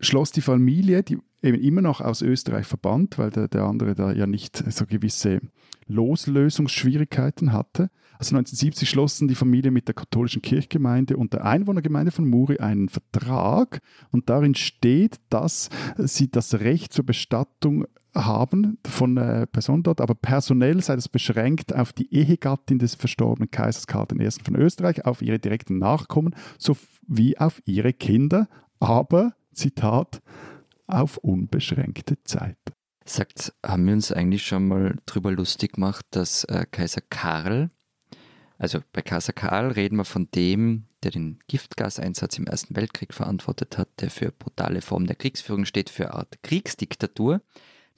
[0.00, 4.12] schloss die Familie, die eben immer noch aus Österreich verbannt, weil der, der andere da
[4.12, 5.40] ja nicht so gewisse
[5.86, 7.88] Loslösungsschwierigkeiten hatte.
[8.18, 12.88] Also 1970 schlossen die Familie mit der katholischen Kirchgemeinde und der Einwohnergemeinde von Muri einen
[12.88, 20.00] Vertrag und darin steht, dass sie das Recht zur Bestattung haben von äh, Personen dort,
[20.00, 24.30] aber personell sei das beschränkt auf die Ehegattin des verstorbenen Kaisers Karl I.
[24.42, 28.48] von Österreich, auf ihre direkten Nachkommen sowie auf ihre Kinder,
[28.78, 30.22] aber, Zitat,
[30.86, 32.58] auf unbeschränkte Zeit.
[33.04, 37.70] Sagt, haben wir uns eigentlich schon mal drüber lustig gemacht, dass äh, Kaiser Karl,
[38.64, 43.76] also bei Kaiser Karl reden wir von dem, der den Giftgaseinsatz im Ersten Weltkrieg verantwortet
[43.76, 47.42] hat, der für brutale Formen der Kriegsführung steht, für eine Art Kriegsdiktatur,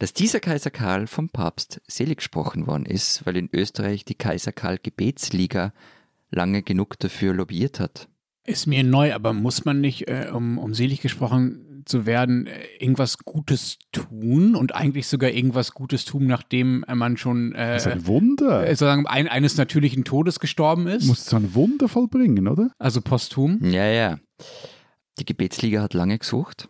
[0.00, 4.50] dass dieser Kaiser Karl vom Papst selig gesprochen worden ist, weil in Österreich die Kaiser
[4.50, 5.72] Karl Gebetsliga
[6.30, 8.08] lange genug dafür lobbyiert hat.
[8.42, 12.66] Ist mir neu, aber muss man nicht, äh, um, um selig gesprochen zu werden, äh,
[12.78, 17.92] irgendwas Gutes tun und eigentlich sogar irgendwas Gutes tun, nachdem man schon äh, Das ist
[17.92, 18.64] ein Wunder.
[18.66, 21.06] äh, sozusagen ein, eines natürlichen Todes gestorben ist?
[21.06, 22.70] muss so ein Wunder vollbringen, oder?
[22.78, 23.58] also posthum?
[23.62, 24.18] Ja, ja.
[25.18, 26.68] Die Gebetsliga hat lange gesucht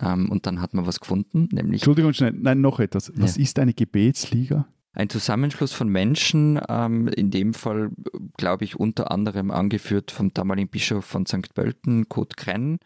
[0.00, 2.32] ähm, und dann hat man was gefunden, nämlich Entschuldigung, schnell.
[2.32, 3.12] Nein, noch etwas.
[3.16, 3.42] Was Ja.
[3.42, 4.66] ist eine Gebetsliga?
[4.94, 7.90] Ein Zusammenschluss von Menschen, ähm, in dem Fall,
[8.36, 11.54] glaube ich, unter anderem angeführt vom damaligen Bischof von St.
[11.54, 12.78] Pölten, Kurt Krenn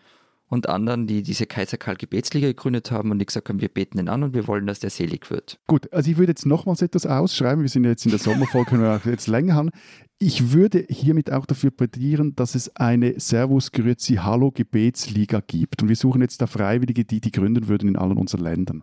[0.52, 3.98] und anderen, die diese Kaiser Karl Gebetsliga gegründet haben und die gesagt haben, wir beten
[3.98, 5.58] ihn an und wir wollen, dass der selig wird.
[5.66, 7.62] Gut, also ich würde jetzt nochmals etwas ausschreiben.
[7.62, 9.70] Wir sind ja jetzt in der Sommerfolge, können wir auch jetzt länger haben.
[10.18, 15.80] Ich würde hiermit auch dafür plädieren, dass es eine Servus Grüezi Hallo Gebetsliga gibt.
[15.80, 18.82] Und wir suchen jetzt da Freiwillige, die die gründen würden in allen unseren Ländern.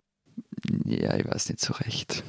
[0.86, 2.24] Ja, ich weiß nicht so recht.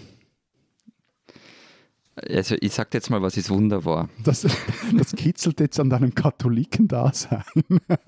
[2.16, 4.09] Also ich sag jetzt mal, was das Wunder war.
[4.25, 7.44] Das, das kitzelt jetzt an deinem Katholikendasein.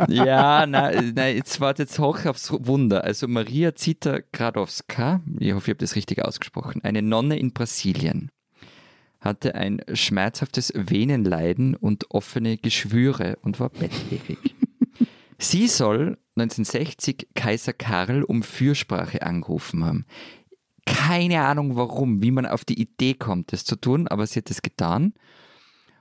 [0.08, 3.04] Ja, nein, nein, jetzt warte jetzt hoch aufs Wunder.
[3.04, 8.30] Also Maria Zita Gradowska, ich hoffe, ich habe das richtig ausgesprochen, eine Nonne in Brasilien,
[9.20, 14.56] hatte ein schmerzhaftes Venenleiden und offene Geschwüre und war bettlägerig.
[15.38, 20.06] Sie soll 1960 Kaiser Karl um Fürsprache angerufen haben.
[20.86, 24.50] Keine Ahnung warum, wie man auf die Idee kommt, das zu tun, aber sie hat
[24.50, 25.14] es getan.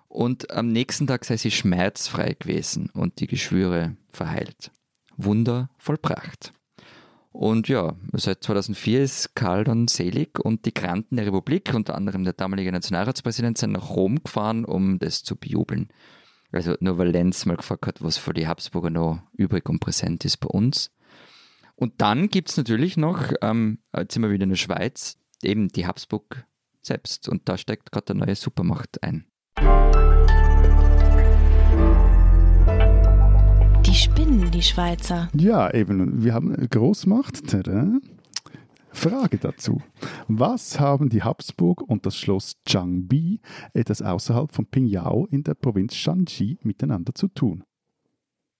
[0.07, 4.71] Und am nächsten Tag sei sie schmerzfrei gewesen und die Geschwüre verheilt.
[5.15, 6.53] Wunder vollbracht.
[7.31, 12.25] Und ja, seit 2004 ist Karl dann selig und die Granten der Republik, unter anderem
[12.25, 15.87] der damalige Nationalratspräsident, sind nach Rom gefahren, um das zu bejubeln.
[16.51, 20.25] Also nur weil Lenz mal gefragt hat, was für die Habsburger noch übrig und präsent
[20.25, 20.91] ist bei uns.
[21.75, 25.69] Und dann gibt es natürlich noch, ähm, jetzt sind wir wieder in der Schweiz, eben
[25.69, 26.45] die Habsburg
[26.81, 27.29] selbst.
[27.29, 29.25] Und da steckt gerade eine neue Supermacht ein.
[33.85, 35.29] Die spinnen, die Schweizer.
[35.35, 36.23] Ja, eben.
[36.23, 37.47] Wir haben eine Großmacht.
[37.47, 37.99] Tada.
[38.93, 39.81] Frage dazu.
[40.27, 43.39] Was haben die Habsburg und das Schloss Changbi,
[43.73, 47.63] etwas außerhalb von Pingyao in der Provinz Shanxi, miteinander zu tun?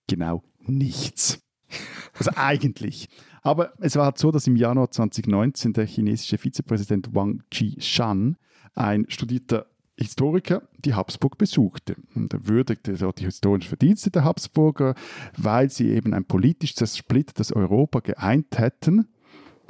[0.08, 1.40] Genau nichts.
[2.18, 3.08] Also eigentlich.
[3.42, 8.36] Aber es war halt so, dass im Januar 2019 der chinesische Vizepräsident Wang Qishan,
[8.74, 9.66] ein studierter
[9.96, 11.96] Historiker, die Habsburg besuchte.
[12.14, 14.94] Und er würdigte dort die historischen Verdienste der Habsburger,
[15.36, 19.08] weil sie eben ein politisch zersplittertes Europa geeint hätten.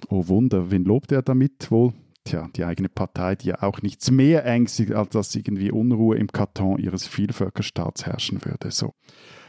[0.09, 1.93] Oh Wunder, wen lobt er damit wohl?
[2.25, 6.29] Tja, die eigene Partei, die ja auch nichts mehr ängstigt, als dass irgendwie Unruhe im
[6.29, 8.71] Karton ihres Vielvölkerstaats herrschen würde.
[8.71, 8.95] So.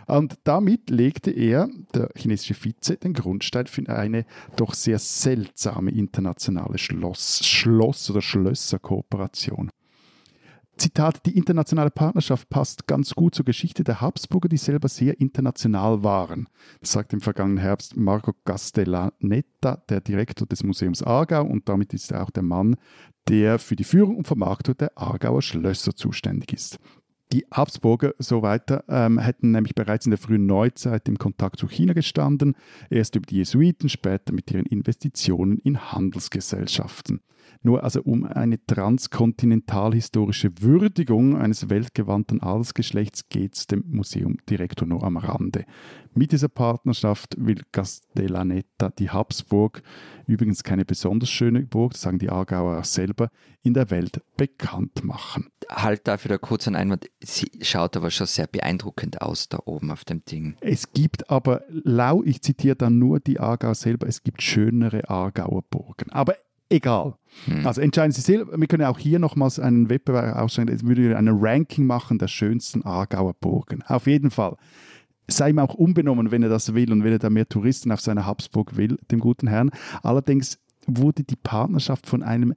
[0.08, 4.26] Und damit legte er, der chinesische Vize, den Grundstein für eine
[4.56, 9.70] doch sehr seltsame internationale Schloss, Schloss- oder Schlösserkooperation.
[10.78, 16.04] Zitat, die internationale Partnerschaft passt ganz gut zur Geschichte der Habsburger, die selber sehr international
[16.04, 16.47] waren.
[16.82, 22.12] Das sagt im vergangenen Herbst Marco Castellaneta, der Direktor des Museums Aargau und damit ist
[22.12, 22.76] er auch der Mann,
[23.30, 26.80] der für die Führung und Vermarktung der Aargauer Schlösser zuständig ist.
[27.34, 31.67] Die Habsburger, so weiter, ähm, hätten nämlich bereits in der frühen Neuzeit im Kontakt zu
[31.67, 32.55] China gestanden,
[32.91, 37.21] erst über die Jesuiten, später mit ihren Investitionen in Handelsgesellschaften.
[37.61, 45.17] Nur also um eine transkontinentalhistorische Würdigung eines weltgewandten Adelsgeschlechts geht es dem Museumdirektor nur am
[45.17, 45.65] Rande.
[46.13, 49.81] Mit dieser Partnerschaft will Castellaneta die Habsburg,
[50.27, 53.29] übrigens keine besonders schöne Burg, das sagen die Aargauer auch selber,
[53.63, 55.47] in der Welt bekannt machen.
[55.69, 57.09] Halt dafür da kurz ein Einwand.
[57.23, 60.55] Sie schaut aber schon sehr beeindruckend aus da oben auf dem Ding.
[60.61, 65.63] Es gibt aber, lau, ich zitiere dann nur die Aargau selber, es gibt schönere Aargauer
[65.63, 66.11] Burgen.
[66.11, 66.35] Aber
[66.74, 67.15] egal.
[67.45, 67.65] Hm.
[67.65, 68.57] Also entscheiden Sie selber.
[68.57, 70.69] Wir können auch hier nochmals einen Wettbewerb ausstellen.
[70.69, 73.84] Jetzt würde ich ein Ranking machen der schönsten Aargauer Burgen.
[73.84, 74.55] Auf jeden Fall.
[75.28, 78.01] Sei ihm auch unbenommen, wenn er das will und wenn er da mehr Touristen auf
[78.01, 79.71] seiner Habsburg will, dem guten Herrn.
[80.01, 82.53] Allerdings wurde die Partnerschaft von einem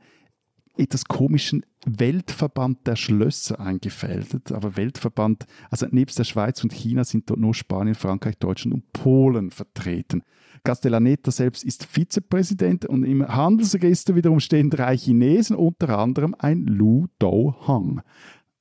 [0.77, 4.53] etwas komischen Weltverband der Schlösser eingefädelt.
[4.53, 8.93] Aber Weltverband, also nebst der Schweiz und China sind dort nur Spanien, Frankreich, Deutschland und
[8.93, 10.23] Polen vertreten.
[10.67, 17.07] Castellaneta selbst ist Vizepräsident und im Handelsregister wiederum stehen drei Chinesen, unter anderem ein Lu
[17.21, 18.03] Do-hang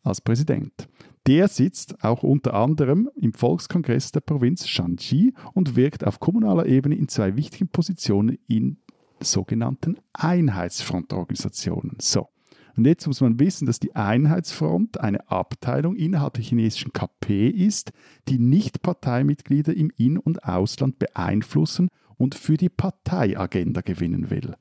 [0.03, 0.88] als Präsident.
[1.26, 6.93] Der sitzt auch unter anderem im Volkskongress der Provinz Shanxi und wirkt auf kommunaler Ebene
[6.93, 8.78] in zwei wichtigen Positionen in
[9.20, 11.97] sogenannten Einheitsfrontorganisationen.
[11.99, 12.30] So.
[12.76, 17.93] Und jetzt muss man wissen, dass die Einheitsfront eine Abteilung innerhalb der chinesischen KP ist,
[18.28, 24.55] die nicht Parteimitglieder im In- und Ausland beeinflussen und für die Parteiagenda gewinnen will.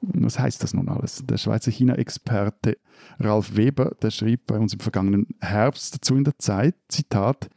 [0.00, 1.22] Was heißt das nun alles?
[1.26, 2.78] Der Schweizer China-Experte
[3.18, 7.50] Ralf Weber, der schrieb bei uns im vergangenen Herbst dazu in der Zeit, Zitat,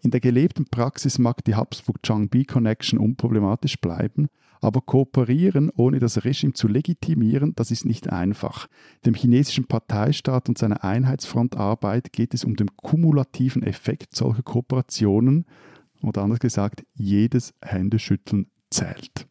[0.00, 4.28] in der gelebten Praxis mag die Habsburg-Changbi-Connection unproblematisch bleiben,
[4.64, 8.66] aber kooperieren, ohne das Regime zu legitimieren, das ist nicht einfach.
[9.04, 15.44] Dem chinesischen Parteistaat und seiner Einheitsfrontarbeit geht es um den kumulativen Effekt solcher Kooperationen,
[16.02, 19.26] oder anders gesagt, jedes Händeschütteln zählt.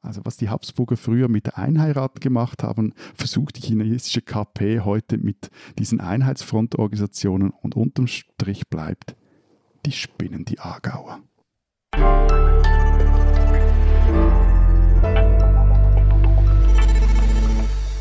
[0.00, 5.18] Also was die Habsburger früher mit der Einheirat gemacht haben, versucht die chinesische KP heute
[5.18, 9.16] mit diesen Einheitsfrontorganisationen und unterm Strich bleibt,
[9.84, 11.20] die spinnen die Aargauer.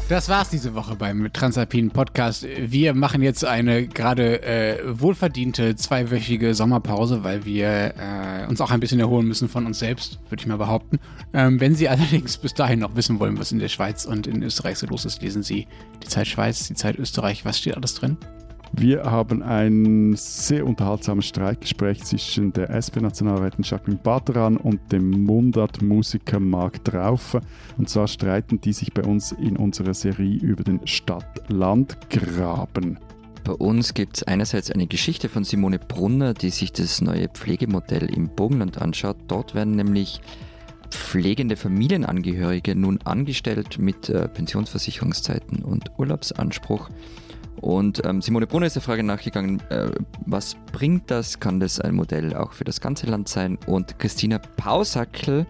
[0.09, 2.47] Das war's diese Woche beim Transalpinen Podcast.
[2.57, 8.79] Wir machen jetzt eine gerade äh, wohlverdiente zweiwöchige Sommerpause, weil wir äh, uns auch ein
[8.79, 10.99] bisschen erholen müssen von uns selbst, würde ich mal behaupten.
[11.33, 14.43] Ähm, wenn Sie allerdings bis dahin noch wissen wollen, was in der Schweiz und in
[14.43, 15.67] Österreich so los ist, lesen Sie
[16.01, 17.43] die Zeit Schweiz, die Zeit Österreich.
[17.43, 18.15] Was steht alles drin?
[18.73, 26.83] Wir haben ein sehr unterhaltsames Streitgespräch zwischen der SP-Nationalrätin Jacqueline Badran und dem Mundart-Musiker Marc
[26.83, 27.41] Traufer.
[27.77, 32.99] Und zwar streiten die sich bei uns in unserer Serie über den Stadt-Land-Graben.
[33.43, 38.13] Bei uns gibt es einerseits eine Geschichte von Simone Brunner, die sich das neue Pflegemodell
[38.13, 39.15] im Bogenland anschaut.
[39.29, 40.19] Dort werden nämlich
[40.89, 46.89] pflegende Familienangehörige nun angestellt mit äh, Pensionsversicherungszeiten und Urlaubsanspruch.
[47.61, 49.89] Und ähm, Simone Brunner ist der Frage nachgegangen, äh,
[50.25, 51.39] was bringt das?
[51.39, 53.57] Kann das ein Modell auch für das ganze Land sein?
[53.65, 55.47] Und Christina Pausackel,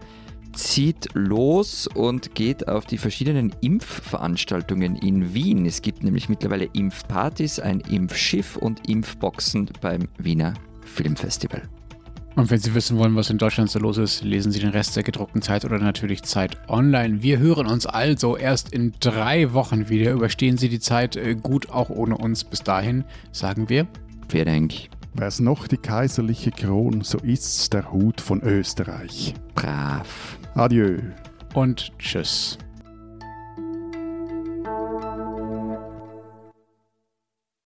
[0.57, 5.65] zieht los und geht auf die verschiedenen Impfveranstaltungen in Wien.
[5.65, 11.69] Es gibt nämlich mittlerweile Impfpartys, ein Impfschiff und Impfboxen beim Wiener Filmfestival.
[12.37, 14.95] Und wenn Sie wissen wollen, was in Deutschland so los ist, lesen Sie den Rest
[14.95, 17.23] der gedruckten Zeit oder natürlich Zeit online.
[17.23, 20.11] Wir hören uns also erst in drei Wochen wieder.
[20.11, 22.43] Überstehen Sie die Zeit äh, gut auch ohne uns.
[22.43, 23.87] Bis dahin sagen wir.
[24.29, 24.73] Wer Dank.
[25.15, 29.33] Wär's noch die kaiserliche Kron, so ist's der Hut von Österreich.
[29.55, 30.37] Brav.
[30.53, 30.99] Adieu.
[31.55, 32.59] Und tschüss.